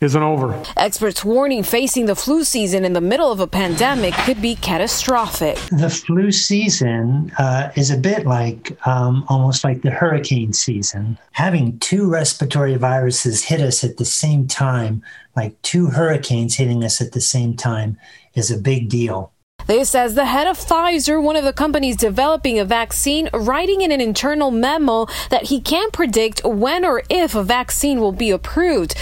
isn't 0.00 0.22
over. 0.22 0.62
Experts 0.76 1.24
warning 1.24 1.62
facing 1.62 2.06
the 2.06 2.14
flu 2.14 2.44
season 2.44 2.84
in 2.84 2.92
the 2.92 3.00
middle 3.00 3.30
of 3.32 3.40
a 3.40 3.46
pandemic 3.46 4.14
could 4.14 4.40
be 4.40 4.54
catastrophic. 4.56 5.56
The 5.70 5.90
flu 5.90 6.30
season 6.30 7.32
uh, 7.38 7.70
is 7.74 7.90
a 7.90 7.96
bit 7.96 8.26
like 8.26 8.76
um, 8.86 9.24
almost 9.28 9.64
like 9.64 9.82
the 9.82 9.90
hurricane 9.90 10.52
season. 10.52 11.18
Having 11.32 11.78
two 11.78 12.08
respiratory 12.08 12.76
viruses 12.76 13.44
hit 13.44 13.60
us 13.60 13.84
at 13.84 13.96
the 13.96 14.04
same 14.04 14.46
time, 14.46 15.02
like 15.36 15.60
two 15.62 15.86
hurricanes 15.86 16.54
hitting 16.54 16.84
us 16.84 17.00
at 17.00 17.12
the 17.12 17.20
same 17.20 17.56
time, 17.56 17.98
is 18.34 18.50
a 18.50 18.58
big 18.58 18.88
deal. 18.88 19.32
This 19.66 19.88
says 19.88 20.14
the 20.14 20.26
head 20.26 20.46
of 20.46 20.58
Pfizer, 20.58 21.22
one 21.22 21.36
of 21.36 21.44
the 21.44 21.52
companies 21.52 21.96
developing 21.96 22.58
a 22.58 22.66
vaccine, 22.66 23.30
writing 23.32 23.80
in 23.80 23.92
an 23.92 24.00
internal 24.00 24.50
memo 24.50 25.06
that 25.30 25.44
he 25.44 25.58
can't 25.58 25.90
predict 25.90 26.44
when 26.44 26.84
or 26.84 27.02
if 27.08 27.34
a 27.34 27.42
vaccine 27.42 27.98
will 27.98 28.12
be 28.12 28.30
approved. 28.30 28.94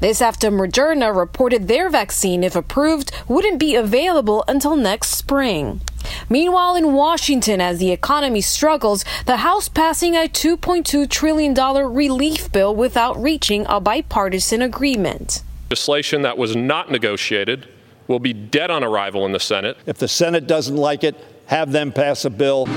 This 0.00 0.20
after 0.20 0.50
Moderna 0.50 1.16
reported 1.16 1.68
their 1.68 1.88
vaccine, 1.88 2.44
if 2.44 2.54
approved, 2.54 3.12
wouldn't 3.28 3.58
be 3.58 3.74
available 3.74 4.44
until 4.46 4.76
next 4.76 5.10
spring. 5.10 5.80
Meanwhile, 6.28 6.76
in 6.76 6.92
Washington, 6.92 7.62
as 7.62 7.78
the 7.78 7.90
economy 7.90 8.42
struggles, 8.42 9.06
the 9.24 9.38
House 9.38 9.70
passing 9.70 10.16
a 10.16 10.28
$2.2 10.28 11.08
trillion 11.08 11.54
relief 11.54 12.52
bill 12.52 12.76
without 12.76 13.20
reaching 13.20 13.64
a 13.68 13.80
bipartisan 13.80 14.60
agreement. 14.60 15.42
Legislation 15.70 16.20
that 16.22 16.36
was 16.36 16.54
not 16.54 16.90
negotiated 16.90 17.68
will 18.10 18.18
be 18.18 18.32
dead 18.32 18.70
on 18.70 18.82
arrival 18.82 19.24
in 19.24 19.32
the 19.32 19.40
Senate. 19.40 19.78
If 19.86 19.98
the 19.98 20.08
Senate 20.08 20.46
doesn't 20.46 20.76
like 20.76 21.04
it, 21.04 21.14
have 21.46 21.70
them 21.72 21.92
pass 21.92 22.24
a 22.24 22.30
bill. 22.30 22.68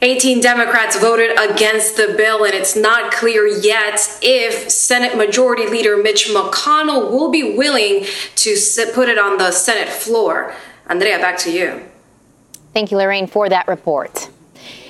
Eighteen 0.00 0.40
Democrats 0.40 0.96
voted 1.00 1.36
against 1.36 1.96
the 1.96 2.14
bill, 2.16 2.44
and 2.44 2.54
it's 2.54 2.76
not 2.76 3.10
clear 3.10 3.48
yet 3.48 3.98
if 4.22 4.70
Senate 4.70 5.16
Majority 5.16 5.66
Leader 5.66 5.96
Mitch 5.96 6.28
McConnell 6.28 7.10
will 7.10 7.30
be 7.32 7.56
willing 7.56 8.04
to 8.36 8.56
sit, 8.56 8.94
put 8.94 9.08
it 9.08 9.18
on 9.18 9.38
the 9.38 9.50
Senate 9.50 9.88
floor. 9.88 10.54
Andrea, 10.86 11.18
back 11.18 11.36
to 11.38 11.50
you. 11.50 11.82
Thank 12.74 12.92
you, 12.92 12.98
Lorraine, 12.98 13.26
for 13.26 13.48
that 13.48 13.66
report. 13.66 14.28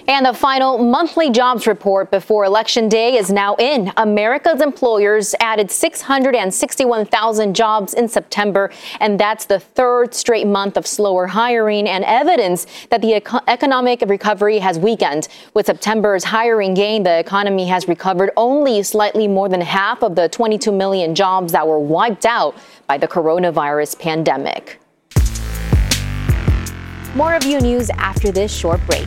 And 0.09 0.25
the 0.25 0.33
final 0.33 0.79
monthly 0.79 1.29
jobs 1.29 1.67
report 1.67 2.11
before 2.11 2.47
Election 2.47 2.89
Day 2.89 3.19
is 3.19 3.31
now 3.31 3.57
in. 3.57 3.93
America's 3.99 4.63
employers 4.63 5.35
added 5.39 5.71
661,000 5.71 7.55
jobs 7.55 7.93
in 7.93 8.09
September, 8.09 8.71
and 9.01 9.21
that's 9.21 9.45
the 9.45 9.61
third 9.61 10.15
straight 10.15 10.47
month 10.47 10.79
of 10.79 10.87
slower 10.87 11.27
hiring 11.27 11.87
and 11.87 12.05
evidence 12.07 12.67
that 12.89 13.03
the 13.03 13.17
eco- 13.17 13.41
economic 13.49 14.01
recovery 14.07 14.59
has 14.61 14.79
weakened. 14.79 15.29
With 15.53 15.67
September's 15.67 16.25
hiring 16.25 16.73
gain, 16.73 17.03
the 17.03 17.19
economy 17.19 17.67
has 17.67 17.87
recovered 17.87 18.31
only 18.39 18.83
slightly 18.83 19.29
more 19.29 19.51
than 19.51 19.61
half 19.61 20.03
of 20.03 20.15
the 20.15 20.31
22 20.31 20.73
million 20.73 21.15
jobs 21.15 21.53
that 21.53 21.69
were 21.69 21.79
wiped 21.79 22.25
out 22.25 22.57
by 22.87 22.97
the 22.97 23.07
coronavirus 23.07 23.99
pandemic. 23.99 24.81
More 27.15 27.35
of 27.35 27.45
you 27.45 27.61
news 27.61 27.91
after 27.91 28.33
this 28.33 28.51
short 28.51 28.81
break. 28.87 29.07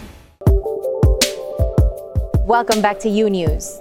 Welcome 2.45 2.81
back 2.81 2.97
to 3.01 3.09
U 3.09 3.29
News. 3.29 3.79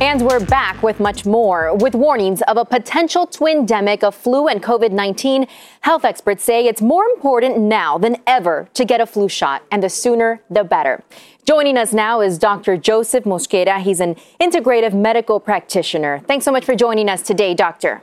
And 0.00 0.22
we're 0.26 0.44
back 0.46 0.82
with 0.82 1.00
much 1.00 1.26
more. 1.26 1.76
With 1.76 1.94
warnings 1.94 2.40
of 2.48 2.56
a 2.56 2.64
potential 2.64 3.26
twindemic 3.26 4.02
of 4.02 4.14
flu 4.14 4.48
and 4.48 4.62
COVID 4.62 4.90
19, 4.90 5.46
health 5.82 6.06
experts 6.06 6.42
say 6.42 6.66
it's 6.66 6.80
more 6.80 7.04
important 7.04 7.58
now 7.58 7.98
than 7.98 8.16
ever 8.26 8.70
to 8.72 8.86
get 8.86 9.02
a 9.02 9.06
flu 9.06 9.28
shot, 9.28 9.64
and 9.70 9.82
the 9.82 9.90
sooner 9.90 10.40
the 10.48 10.64
better. 10.64 11.04
Joining 11.44 11.76
us 11.76 11.92
now 11.92 12.22
is 12.22 12.38
Dr. 12.38 12.78
Joseph 12.78 13.24
Mosquera. 13.24 13.82
He's 13.82 14.00
an 14.00 14.16
integrative 14.40 14.94
medical 14.94 15.40
practitioner. 15.40 16.20
Thanks 16.26 16.46
so 16.46 16.52
much 16.52 16.64
for 16.64 16.74
joining 16.74 17.10
us 17.10 17.20
today, 17.20 17.52
Doctor. 17.52 18.02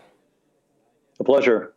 A 1.20 1.24
pleasure. 1.24 1.74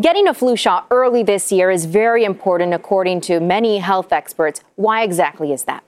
Getting 0.00 0.28
a 0.28 0.32
flu 0.32 0.56
shot 0.56 0.86
early 0.90 1.22
this 1.22 1.52
year 1.52 1.70
is 1.70 1.84
very 1.84 2.24
important, 2.24 2.72
according 2.72 3.20
to 3.22 3.38
many 3.38 3.78
health 3.78 4.12
experts. 4.14 4.62
Why 4.76 5.02
exactly 5.02 5.52
is 5.52 5.64
that? 5.64 5.84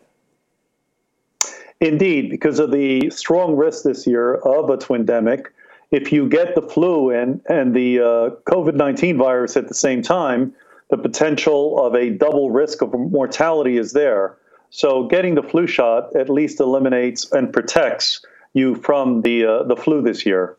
Indeed, 1.80 2.28
because 2.28 2.58
of 2.58 2.72
the 2.72 3.08
strong 3.08 3.56
risk 3.56 3.84
this 3.84 4.06
year 4.06 4.34
of 4.34 4.68
a 4.68 4.76
twindemic. 4.76 5.46
If 5.90 6.12
you 6.12 6.28
get 6.28 6.54
the 6.54 6.60
flu 6.60 7.10
and, 7.10 7.40
and 7.48 7.74
the 7.74 8.00
uh, 8.00 8.30
COVID 8.52 8.74
19 8.74 9.16
virus 9.16 9.56
at 9.56 9.68
the 9.68 9.74
same 9.74 10.02
time, 10.02 10.52
the 10.90 10.98
potential 10.98 11.82
of 11.82 11.94
a 11.94 12.10
double 12.10 12.50
risk 12.50 12.82
of 12.82 12.92
mortality 12.92 13.78
is 13.78 13.92
there. 13.92 14.36
So, 14.68 15.06
getting 15.06 15.36
the 15.36 15.42
flu 15.42 15.66
shot 15.66 16.14
at 16.14 16.28
least 16.28 16.60
eliminates 16.60 17.30
and 17.32 17.50
protects 17.50 18.22
you 18.52 18.74
from 18.74 19.22
the, 19.22 19.46
uh, 19.46 19.62
the 19.62 19.76
flu 19.76 20.02
this 20.02 20.26
year. 20.26 20.56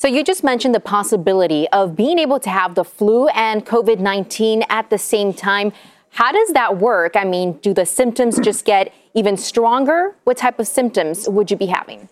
So 0.00 0.06
you 0.06 0.22
just 0.22 0.44
mentioned 0.44 0.76
the 0.76 0.80
possibility 0.80 1.68
of 1.70 1.96
being 1.96 2.20
able 2.20 2.38
to 2.40 2.50
have 2.50 2.76
the 2.76 2.84
flu 2.84 3.26
and 3.30 3.66
COVID 3.66 3.98
19 3.98 4.62
at 4.70 4.90
the 4.90 4.98
same 4.98 5.34
time. 5.34 5.72
How 6.10 6.30
does 6.30 6.50
that 6.50 6.78
work? 6.78 7.16
I 7.16 7.24
mean, 7.24 7.54
do 7.54 7.74
the 7.74 7.84
symptoms 7.84 8.38
just 8.44 8.64
get 8.64 8.94
even 9.14 9.36
stronger? 9.36 10.14
What 10.22 10.36
type 10.36 10.60
of 10.60 10.68
symptoms 10.68 11.28
would 11.28 11.50
you 11.50 11.56
be 11.56 11.66
having? 11.66 12.08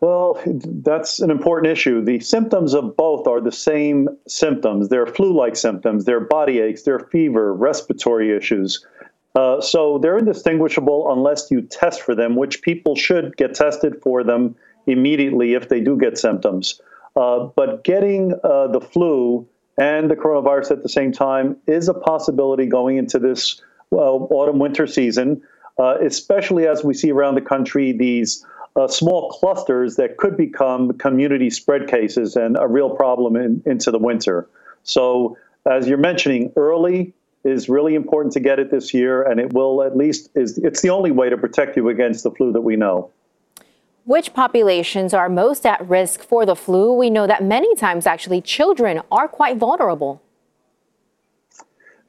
Well, 0.00 0.40
that's 0.46 1.20
an 1.20 1.30
important 1.30 1.70
issue. 1.70 2.02
The 2.02 2.20
symptoms 2.20 2.72
of 2.72 2.96
both 2.96 3.26
are 3.26 3.42
the 3.42 3.52
same 3.52 4.08
symptoms. 4.26 4.88
They're 4.88 5.06
flu 5.06 5.36
like 5.36 5.56
symptoms, 5.56 6.06
they're 6.06 6.20
body 6.20 6.60
aches, 6.60 6.82
they're 6.82 6.98
fever, 6.98 7.52
respiratory 7.52 8.34
issues. 8.34 8.86
Uh, 9.34 9.60
so 9.60 9.98
they're 9.98 10.16
indistinguishable 10.16 11.12
unless 11.12 11.50
you 11.50 11.60
test 11.60 12.00
for 12.00 12.14
them, 12.14 12.36
which 12.36 12.62
people 12.62 12.96
should 12.96 13.36
get 13.36 13.54
tested 13.54 14.00
for 14.00 14.24
them 14.24 14.56
immediately 14.86 15.54
if 15.54 15.68
they 15.68 15.80
do 15.80 15.96
get 15.96 16.18
symptoms. 16.18 16.80
Uh, 17.16 17.48
but 17.56 17.84
getting 17.84 18.34
uh, 18.42 18.66
the 18.68 18.80
flu 18.80 19.46
and 19.78 20.10
the 20.10 20.16
coronavirus 20.16 20.72
at 20.72 20.82
the 20.82 20.88
same 20.88 21.12
time 21.12 21.56
is 21.66 21.88
a 21.88 21.94
possibility 21.94 22.66
going 22.66 22.96
into 22.96 23.18
this 23.18 23.60
autumn 23.90 24.58
winter 24.58 24.86
season, 24.86 25.40
uh, 25.78 25.96
especially 26.00 26.66
as 26.66 26.84
we 26.84 26.94
see 26.94 27.10
around 27.10 27.34
the 27.34 27.40
country 27.40 27.92
these 27.92 28.44
uh, 28.76 28.88
small 28.88 29.30
clusters 29.30 29.96
that 29.96 30.16
could 30.16 30.36
become 30.36 30.92
community 30.98 31.50
spread 31.50 31.88
cases 31.88 32.34
and 32.34 32.56
a 32.56 32.66
real 32.66 32.90
problem 32.90 33.36
in, 33.36 33.62
into 33.66 33.90
the 33.90 33.98
winter. 33.98 34.48
So, 34.82 35.36
as 35.70 35.86
you're 35.88 35.96
mentioning, 35.96 36.52
early 36.56 37.14
is 37.44 37.68
really 37.68 37.94
important 37.94 38.32
to 38.32 38.40
get 38.40 38.58
it 38.58 38.70
this 38.70 38.92
year, 38.92 39.22
and 39.22 39.38
it 39.38 39.52
will 39.52 39.82
at 39.82 39.96
least 39.96 40.30
is 40.34 40.58
it's 40.58 40.82
the 40.82 40.90
only 40.90 41.10
way 41.10 41.30
to 41.30 41.36
protect 41.36 41.76
you 41.76 41.88
against 41.88 42.24
the 42.24 42.30
flu 42.30 42.52
that 42.52 42.62
we 42.62 42.76
know. 42.76 43.10
Which 44.04 44.34
populations 44.34 45.14
are 45.14 45.28
most 45.28 45.64
at 45.64 45.86
risk 45.88 46.22
for 46.22 46.44
the 46.44 46.54
flu? 46.54 46.92
We 46.92 47.08
know 47.08 47.26
that 47.26 47.42
many 47.42 47.74
times, 47.74 48.06
actually, 48.06 48.42
children 48.42 49.00
are 49.10 49.28
quite 49.28 49.56
vulnerable. 49.56 50.20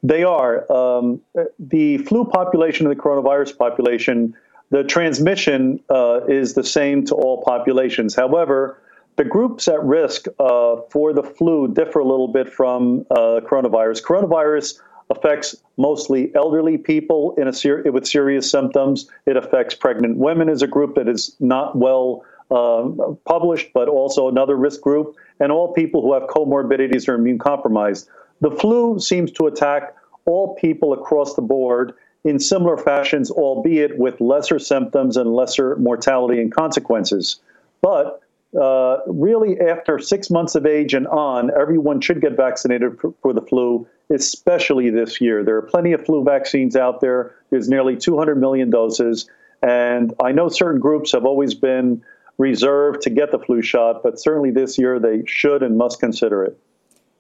They 0.04 0.24
are. 0.24 0.72
Um, 0.72 1.22
the 1.58 1.98
flu 2.00 2.26
population 2.26 2.86
and 2.86 2.96
the 2.96 3.02
coronavirus 3.02 3.58
population 3.58 4.36
the 4.72 4.84
transmission 4.84 5.80
uh, 5.90 6.22
is 6.28 6.54
the 6.54 6.64
same 6.64 7.06
to 7.06 7.16
all 7.16 7.44
populations. 7.44 8.16
However, 8.16 8.82
the 9.16 9.24
groups 9.24 9.68
at 9.68 9.82
risk 9.84 10.28
uh, 10.40 10.78
for 10.90 11.14
the 11.14 11.24
flu 11.24 11.68
differ 11.68 12.00
a 12.00 12.06
little 12.06 12.28
bit 12.28 12.52
from 12.52 13.06
uh, 13.12 13.42
coronavirus. 13.46 14.04
Coronavirus 14.04 14.80
affects 15.10 15.56
mostly 15.78 16.34
elderly 16.36 16.78
people 16.78 17.36
in 17.38 17.48
a 17.48 17.54
ser- 17.54 17.84
with 17.92 18.08
serious 18.08 18.50
symptoms. 18.50 19.10
It 19.26 19.38
affects 19.38 19.76
pregnant 19.76 20.18
women 20.18 20.50
as 20.50 20.62
a 20.62 20.68
group 20.68 20.96
that 20.96 21.08
is 21.08 21.36
not 21.40 21.76
well 21.76 22.24
um, 22.52 23.18
published, 23.26 23.72
but 23.74 23.88
also 23.88 24.28
another 24.28 24.56
risk 24.56 24.82
group, 24.82 25.16
and 25.40 25.52
all 25.52 25.74
people 25.74 26.02
who 26.02 26.14
have 26.14 26.24
comorbidities 26.24 27.08
or 27.08 27.16
immune 27.16 27.40
compromised. 27.40 28.10
The 28.42 28.52
flu 28.52 29.00
seems 29.00 29.32
to 29.34 29.48
attack 29.48 29.96
all 30.26 30.56
people 30.56 30.94
across 30.94 31.36
the 31.36 31.42
board 31.42 31.94
in 32.24 32.40
similar 32.40 32.78
fashions, 32.78 33.30
albeit 33.32 33.98
with 33.98 34.20
lesser 34.20 34.60
symptoms 34.60 35.18
and 35.18 35.34
lesser 35.34 35.76
mortality 35.78 36.42
and 36.42 36.54
consequences. 36.54 37.40
But 37.82 38.22
uh, 38.60 39.00
really, 39.08 39.60
after 39.60 40.00
six 40.00 40.30
months 40.30 40.56
of 40.56 40.66
age 40.66 40.94
and 40.94 41.08
on, 41.08 41.52
everyone 41.60 42.00
should 42.00 42.22
get 42.22 42.38
vaccinated 42.38 43.00
for, 43.00 43.14
for, 43.22 43.34
the 43.34 43.42
flu, 43.42 43.88
especially 44.10 44.90
this 44.90 45.20
year. 45.20 45.44
There 45.44 45.58
are 45.58 45.62
plenty 45.62 45.94
of 45.94 46.06
flu 46.06 46.24
vaccines 46.24 46.76
out 46.76 47.02
there. 47.02 47.36
There's 47.50 47.68
nearly 47.68 47.98
200 47.98 48.36
million 48.36 48.70
doses. 48.70 49.30
And 49.62 50.14
I 50.24 50.32
know 50.32 50.48
certain 50.48 50.80
groups 50.80 51.12
have 51.12 51.26
always 51.26 51.54
been 51.54 52.02
reserved 52.38 53.02
to 53.02 53.10
get 53.10 53.32
the 53.32 53.40
flu 53.40 53.62
shot, 53.62 54.04
but 54.04 54.20
certainly 54.20 54.52
this 54.52 54.78
year 54.78 55.00
they 55.00 55.24
should 55.26 55.64
and 55.64 55.78
must 55.78 56.00
consider 56.00 56.44
it. 56.44 56.58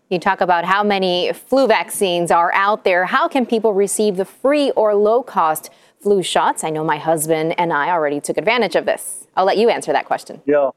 You 0.10 0.20
talk 0.20 0.39
about 0.39 0.65
how 0.65 0.84
many 0.84 1.34
flu 1.34 1.68
vaccines 1.68 2.30
are 2.30 2.54
out 2.54 2.84
there. 2.84 3.06
How 3.06 3.27
can 3.27 3.46
people 3.46 3.74
receive 3.74 4.18
the 4.18 4.25
free 4.25 4.72
or 4.72 4.94
low 4.94 5.24
cost 5.24 5.72
flu 6.00 6.22
shots? 6.22 6.63
I 6.63 6.70
know 6.70 6.84
my 6.84 6.98
husband 6.98 7.56
and 7.58 7.74
I 7.74 7.89
already 7.89 8.22
took 8.22 8.38
advantage 8.38 8.75
of 8.75 8.86
this. 8.86 9.27
I'll 9.36 9.46
let 9.46 9.58
you 9.58 9.70
answer 9.70 9.92
that 9.94 10.06
question. 10.06 10.42
Yeah, 10.46 10.70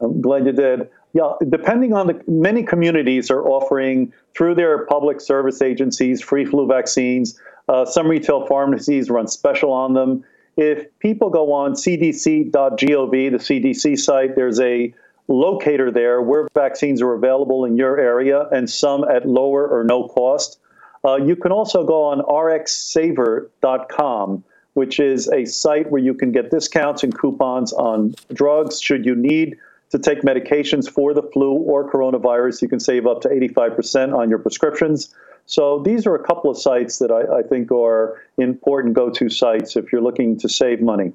I'm 0.00 0.20
glad 0.20 0.46
you 0.46 0.52
did. 0.52 0.88
Yeah, 1.12 1.32
depending 1.48 1.94
on 1.94 2.08
the 2.08 2.20
many 2.26 2.64
communities 2.64 3.30
are 3.30 3.46
offering 3.46 4.12
through 4.36 4.56
their 4.56 4.84
public 4.86 5.20
service 5.20 5.62
agencies 5.62 6.20
free 6.20 6.44
flu 6.44 6.66
vaccines. 6.66 7.38
Uh, 7.68 7.84
some 7.84 8.08
retail 8.08 8.46
pharmacies 8.46 9.10
run 9.10 9.28
special 9.28 9.72
on 9.72 9.94
them. 9.94 10.24
If 10.56 10.86
people 10.98 11.30
go 11.30 11.52
on 11.52 11.72
cdc.gov, 11.72 12.50
the 12.50 13.38
CDC 13.38 13.98
site, 13.98 14.36
there's 14.36 14.60
a 14.60 14.94
locator 15.28 15.90
there 15.90 16.20
where 16.20 16.46
vaccines 16.54 17.00
are 17.00 17.14
available 17.14 17.64
in 17.64 17.76
your 17.76 17.98
area 17.98 18.46
and 18.50 18.68
some 18.68 19.04
at 19.04 19.26
lower 19.26 19.66
or 19.66 19.82
no 19.84 20.08
cost. 20.08 20.58
Uh, 21.04 21.16
you 21.16 21.36
can 21.36 21.52
also 21.52 21.84
go 21.84 22.04
on 22.04 22.20
rxsaver.com, 22.20 24.44
which 24.74 25.00
is 25.00 25.28
a 25.28 25.44
site 25.44 25.90
where 25.90 26.02
you 26.02 26.14
can 26.14 26.32
get 26.32 26.50
discounts 26.50 27.02
and 27.02 27.18
coupons 27.18 27.72
on 27.72 28.14
drugs 28.32 28.80
should 28.80 29.06
you 29.06 29.14
need 29.14 29.56
to 29.94 29.98
take 30.00 30.22
medications 30.22 30.90
for 30.90 31.14
the 31.14 31.22
flu 31.22 31.52
or 31.52 31.88
coronavirus. 31.88 32.62
You 32.62 32.68
can 32.68 32.80
save 32.80 33.06
up 33.06 33.20
to 33.20 33.28
85% 33.28 34.12
on 34.12 34.28
your 34.28 34.40
prescriptions. 34.40 35.14
So 35.46 35.78
these 35.78 36.04
are 36.04 36.16
a 36.16 36.24
couple 36.24 36.50
of 36.50 36.58
sites 36.58 36.98
that 36.98 37.12
I, 37.12 37.38
I 37.38 37.42
think 37.44 37.70
are 37.70 38.20
important 38.36 38.94
go 38.94 39.08
to 39.08 39.28
sites 39.28 39.76
if 39.76 39.92
you're 39.92 40.02
looking 40.02 40.36
to 40.40 40.48
save 40.48 40.80
money. 40.80 41.12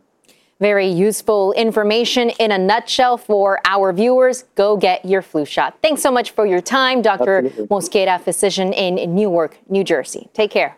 Very 0.61 0.87
useful 0.87 1.51
information 1.53 2.29
in 2.39 2.53
a 2.53 2.57
nutshell 2.57 3.17
for 3.17 3.59
our 3.65 3.91
viewers. 3.91 4.45
Go 4.55 4.77
get 4.77 5.03
your 5.03 5.21
flu 5.21 5.43
shot. 5.43 5.77
Thanks 5.81 6.01
so 6.01 6.09
much 6.09 6.31
for 6.31 6.45
your 6.45 6.61
time, 6.61 7.01
Dr. 7.01 7.39
Absolutely. 7.39 7.67
Mosquera, 7.67 8.21
physician 8.21 8.71
in 8.71 9.13
Newark, 9.13 9.57
New 9.67 9.83
Jersey. 9.83 10.29
Take 10.33 10.51
care. 10.51 10.77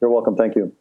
You're 0.00 0.10
welcome. 0.10 0.34
Thank 0.34 0.56
you. 0.56 0.72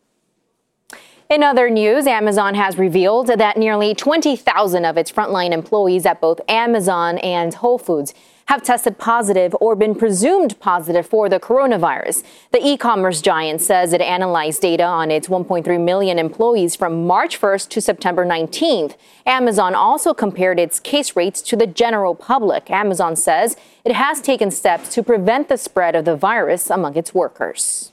In 1.30 1.44
other 1.44 1.70
news, 1.70 2.08
Amazon 2.08 2.56
has 2.56 2.80
revealed 2.80 3.28
that 3.28 3.56
nearly 3.56 3.94
20,000 3.94 4.84
of 4.84 4.98
its 4.98 5.12
frontline 5.12 5.52
employees 5.52 6.08
at 6.08 6.20
both 6.20 6.42
Amazon 6.50 7.20
and 7.20 7.54
Whole 7.54 7.78
Foods 7.78 8.16
have 8.48 8.64
tested 8.64 8.98
positive 8.98 9.56
or 9.62 9.76
been 9.76 9.94
presumed 9.94 10.60
positive 10.60 11.06
for 11.06 11.30
the 11.30 11.40
coronavirus. 11.40 12.24
The 12.52 12.66
e 12.66 12.78
commerce 12.78 13.22
giant 13.22 13.62
says 13.62 13.94
it 13.94 14.02
analyzed 14.02 14.64
data 14.64 14.86
on 14.86 15.12
its 15.12 15.28
1.3 15.28 15.80
million 15.80 16.18
employees 16.18 16.76
from 16.76 17.06
March 17.06 17.40
1st 17.40 17.70
to 17.70 17.80
September 17.80 18.26
19th. 18.26 18.96
Amazon 19.28 19.76
also 19.76 20.16
compared 20.16 20.60
its 20.60 20.80
case 20.80 21.16
rates 21.16 21.44
to 21.44 21.56
the 21.56 21.68
general 21.68 22.16
public. 22.16 22.72
Amazon 22.72 23.16
says 23.16 23.56
it 23.86 23.92
has 23.92 24.20
taken 24.20 24.50
steps 24.50 24.92
to 24.96 25.04
prevent 25.04 25.48
the 25.48 25.58
spread 25.58 25.94
of 25.94 26.06
the 26.06 26.16
virus 26.16 26.72
among 26.72 26.96
its 26.96 27.14
workers. 27.14 27.92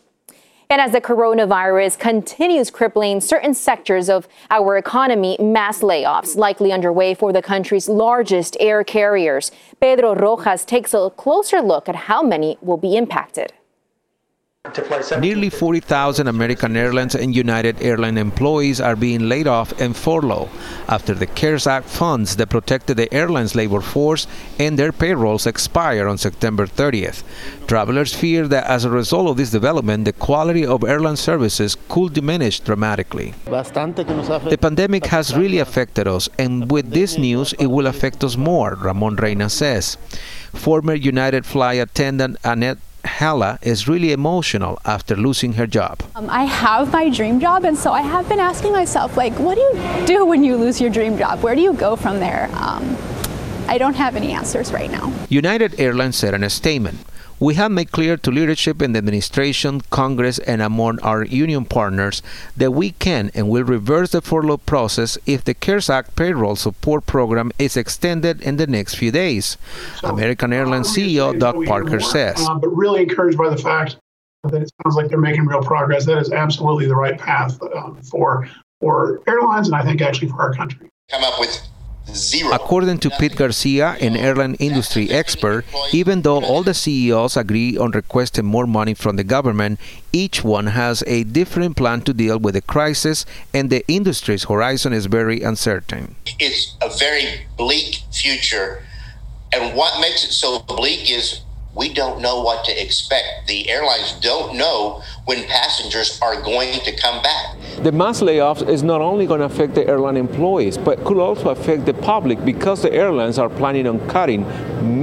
And 0.69 0.81
as 0.81 0.91
the 0.91 1.01
coronavirus 1.01 1.99
continues 1.99 2.71
crippling 2.71 3.21
certain 3.21 3.55
sectors 3.55 4.09
of 4.09 4.27
our 4.51 4.77
economy, 4.77 5.37
mass 5.39 5.81
layoffs 5.81 6.37
likely 6.37 6.73
underway 6.73 7.15
for 7.15 7.33
the 7.33 7.41
country's 7.41 7.89
largest 7.89 8.57
air 8.59 8.83
carriers. 8.83 9.53
Pedro 9.81 10.17
Rojas 10.17 10.65
takes 10.65 10.93
a 10.93 11.11
closer 11.11 11.61
look 11.61 11.89
at 11.89 11.95
how 11.95 12.21
many 12.21 12.59
will 12.61 12.79
be 12.79 12.97
impacted. 12.97 13.53
Nearly 15.21 15.51
40,000 15.51 16.27
American 16.27 16.77
Airlines 16.77 17.15
and 17.15 17.35
United 17.35 17.83
Airlines 17.83 18.19
employees 18.19 18.81
are 18.81 18.97
being 18.97 19.29
laid 19.29 19.47
off 19.47 19.79
and 19.81 19.97
furloughed 19.97 20.49
after 20.89 21.15
the 21.15 21.27
CARES 21.27 21.67
Act 21.67 21.89
funds 21.89 22.37
that 22.37 22.49
protected 22.49 22.97
the 22.97 23.13
airline's 23.13 23.55
labor 23.55 23.81
force 23.81 24.27
and 24.59 24.79
their 24.79 24.93
payrolls 24.93 25.47
expire 25.47 26.09
on 26.09 26.19
September 26.19 26.67
30th. 26.67 27.23
Travelers 27.67 28.15
fear 28.15 28.47
that 28.49 28.65
as 28.65 28.85
a 28.85 28.91
result 28.91 29.29
of 29.29 29.37
this 29.37 29.51
development, 29.51 30.05
the 30.05 30.13
quality 30.13 30.65
of 30.65 30.85
airline 30.85 31.17
services 31.17 31.77
could 31.89 32.15
diminish 32.15 32.61
dramatically. 32.61 33.35
The 33.47 34.59
pandemic 34.61 35.07
has 35.07 35.37
really 35.37 35.59
affected 35.59 36.07
us, 36.07 36.29
and 36.39 36.71
with 36.71 36.91
this 36.93 37.19
news, 37.19 37.53
it 37.55 37.67
will 37.67 37.87
affect 37.87 38.23
us 38.25 38.37
more, 38.37 38.75
Ramon 38.75 39.17
Reina 39.17 39.51
says. 39.51 39.97
Former 40.53 40.95
United 40.95 41.45
flight 41.45 41.81
attendant 41.81 42.37
Annette 42.43 42.79
Hala 43.07 43.59
is 43.63 43.89
really 43.89 44.13
emotional 44.13 44.79
after 44.85 45.17
losing 45.17 45.55
her 45.55 45.67
job. 45.67 46.03
Um, 46.15 46.29
I 46.29 46.45
have 46.45 46.93
my 46.93 47.09
dream 47.09 47.41
job, 47.41 47.65
and 47.65 47.77
so 47.77 47.93
I 47.93 48.03
have 48.03 48.29
been 48.29 48.41
asking 48.41 48.73
myself, 48.73 49.17
like, 49.17 49.33
what 49.39 49.55
do 49.55 49.61
you 49.61 50.07
do 50.07 50.27
when 50.27 50.45
you 50.45 50.57
lose 50.57 50.81
your 50.81 50.91
dream 50.91 51.17
job? 51.17 51.43
Where 51.43 51.55
do 51.55 51.61
you 51.63 51.73
go 51.73 51.97
from 51.97 52.21
there? 52.21 52.51
Um, 52.55 52.97
I 53.69 53.79
don't 53.79 53.95
have 53.97 54.15
any 54.17 54.33
answers 54.33 54.73
right 54.73 54.91
now. 54.91 55.13
United 55.29 55.81
Airlines 55.81 56.17
said 56.17 56.35
in 56.35 56.45
a 56.45 56.51
statement 56.51 56.99
we 57.39 57.55
have 57.55 57.71
made 57.71 57.93
clear 57.93 58.17
to 58.17 58.31
leadership 58.31 58.81
in 58.81 58.93
the 58.93 58.99
administration, 58.99 59.83
Congress, 59.91 60.39
and 60.39 60.63
among 60.63 61.01
our 61.01 61.25
union 61.25 61.65
partners 61.65 62.23
that 62.57 62.71
we 62.71 62.93
can 62.93 63.31
and 63.35 63.49
will 63.49 63.65
reverse 63.65 64.13
the 64.13 64.23
furlough 64.23 64.57
process 64.57 65.19
if 65.27 65.45
the 65.45 65.55
CARES 65.55 65.91
Act 65.91 66.17
payroll 66.17 66.57
support 66.57 67.07
program 67.07 67.53
is 67.59 67.77
extended 67.77 68.41
in 68.41 68.57
the 68.57 68.67
next 68.67 68.95
few 68.95 69.11
days. 69.11 69.59
So, 70.01 70.09
American 70.09 70.53
Airlines 70.53 70.89
CEO 70.89 71.39
Doug 71.39 71.67
Parker 71.67 72.01
says. 72.01 72.37
Uh, 72.49 72.55
but 72.55 72.69
really 72.69 73.03
encouraged 73.03 73.37
by 73.37 73.51
the 73.51 73.57
fact 73.57 73.97
that 74.45 74.63
it 74.63 74.71
sounds 74.83 74.97
like 74.97 75.09
they're 75.09 75.19
making 75.19 75.47
real 75.47 75.63
progress. 75.63 76.07
That 76.07 76.19
is 76.19 76.33
absolutely 76.33 76.87
the 76.87 76.97
right 76.97 77.19
path 77.19 77.61
um, 77.75 78.01
for 78.03 78.49
for 78.81 79.23
airlines, 79.27 79.69
and 79.69 79.77
I 79.77 79.83
think 79.83 80.03
actually 80.03 80.29
for 80.29 80.41
our 80.41 80.53
country. 80.53 80.89
Come 81.11 81.25
up 81.25 81.41
with 81.41 81.67
Zero. 82.15 82.53
According 82.55 82.99
to 82.99 83.11
Pete 83.11 83.37
Garcia, 83.37 83.97
an 84.01 84.17
airline 84.17 84.55
industry 84.55 85.11
expert, 85.11 85.65
even 85.93 86.23
though 86.23 86.43
all 86.43 86.63
the 86.63 86.75
CEOs 86.75 87.37
agree 87.37 87.77
on 87.77 87.91
requesting 87.91 88.45
more 88.45 88.67
money 88.67 88.95
from 88.95 89.17
the 89.17 89.25
government, 89.25 89.81
each 90.13 90.45
one 90.45 90.69
has 90.69 91.03
a 91.07 91.25
different 91.25 91.77
plan 91.77 92.01
to 92.03 92.15
deal 92.15 92.39
with 92.39 92.55
the 92.55 92.61
crisis, 92.61 93.27
and 93.53 93.71
the 93.71 93.87
industry's 93.89 94.45
horizon 94.45 94.93
is 94.93 95.07
very 95.07 95.43
uncertain. 95.43 96.17
It's 96.39 96.77
a 96.81 96.89
very 96.89 97.47
bleak 97.57 98.03
future. 98.13 98.83
And 99.53 99.77
what 99.77 100.01
makes 100.01 100.25
it 100.25 100.33
so 100.33 100.61
bleak 100.61 101.11
is 101.11 101.41
we 101.77 101.93
don't 101.93 102.23
know 102.23 102.41
what 102.41 102.65
to 102.65 102.83
expect. 102.83 103.47
The 103.47 103.69
airlines 103.69 104.13
don't 104.21 104.57
know 104.57 105.03
when 105.27 105.45
passengers 105.45 106.19
are 106.23 106.41
going 106.41 106.81
to 106.81 106.97
come 106.97 107.23
back. 107.23 107.55
The 107.83 107.93
mass 107.93 108.23
layoffs 108.23 108.67
is 108.67 108.83
not 108.83 109.03
only 109.03 109.27
going 109.27 109.41
to 109.41 109.47
affect 109.47 109.75
the 109.75 109.87
airline 109.87 110.17
employees, 110.17 110.79
but 110.79 111.05
could 111.05 111.19
also 111.19 111.51
affect 111.51 111.85
the 111.85 111.93
public 111.93 112.43
because 112.45 112.81
the 112.81 112.93
airlines 112.93 113.39
are 113.39 113.51
planning 113.51 113.87
on 113.87 114.01
cutting 114.09 114.43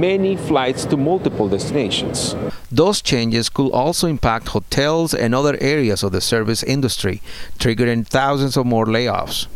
many 0.00 0.36
flights 0.36 0.84
to 0.86 0.96
multiple 0.96 1.48
destinations. 1.48 2.34
Those 2.72 3.00
changes 3.00 3.48
could 3.48 3.70
also 3.70 4.08
impact 4.08 4.48
hotels 4.48 5.14
and 5.14 5.32
other 5.32 5.56
areas 5.60 6.02
of 6.02 6.10
the 6.10 6.20
service 6.20 6.64
industry, 6.64 7.22
triggering 7.60 8.04
thousands 8.04 8.56
of 8.56 8.66
more 8.66 8.86
layoffs. 8.86 9.46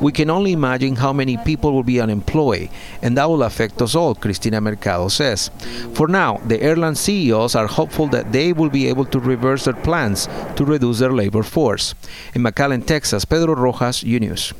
We 0.00 0.12
can 0.12 0.30
only 0.30 0.52
imagine 0.52 0.96
how 0.96 1.12
many 1.12 1.36
people 1.38 1.72
will 1.72 1.82
be 1.82 2.00
unemployed, 2.00 2.70
and 3.02 3.16
that 3.16 3.28
will 3.28 3.42
affect 3.42 3.82
us 3.82 3.94
all, 3.94 4.14
Cristina 4.14 4.60
Mercado 4.60 5.08
says. 5.08 5.50
For 5.94 6.08
now, 6.08 6.38
the 6.46 6.60
airline 6.62 6.94
CEOs 6.94 7.54
are 7.54 7.66
hopeful 7.66 8.06
that 8.08 8.32
they 8.32 8.52
will 8.52 8.70
be 8.70 8.88
able 8.88 9.04
to 9.06 9.20
reverse 9.20 9.64
their 9.64 9.74
plans 9.74 10.28
to 10.56 10.64
reduce 10.64 11.00
their 11.00 11.12
labor 11.12 11.42
force. 11.42 11.94
In 12.34 12.42
McAllen, 12.42 12.86
Texas, 12.86 13.24
Pedro 13.24 13.54
Rojas, 13.54 14.02
U 14.02 14.18
News. 14.18 14.52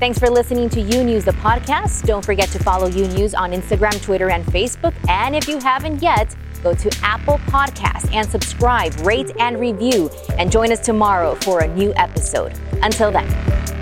Thanks 0.00 0.18
for 0.18 0.30
listening 0.30 0.70
to 0.70 0.80
U 0.80 1.04
News, 1.04 1.26
the 1.26 1.32
podcast. 1.32 2.06
Don't 2.06 2.24
forget 2.24 2.48
to 2.50 2.58
follow 2.58 2.88
U 2.88 3.06
News 3.08 3.34
on 3.34 3.52
Instagram, 3.52 4.02
Twitter, 4.02 4.30
and 4.30 4.44
Facebook. 4.46 4.94
And 5.10 5.36
if 5.36 5.46
you 5.46 5.58
haven't 5.58 6.02
yet, 6.02 6.34
go 6.62 6.74
to 6.74 6.98
Apple 7.02 7.38
Podcasts 7.46 8.12
and 8.12 8.28
subscribe, 8.28 8.94
rate, 9.00 9.30
and 9.38 9.58
review. 9.58 10.10
And 10.38 10.50
join 10.50 10.72
us 10.72 10.80
tomorrow 10.80 11.34
for 11.36 11.60
a 11.60 11.68
new 11.68 11.92
episode. 11.96 12.58
Until 12.82 13.10
then. 13.10 13.79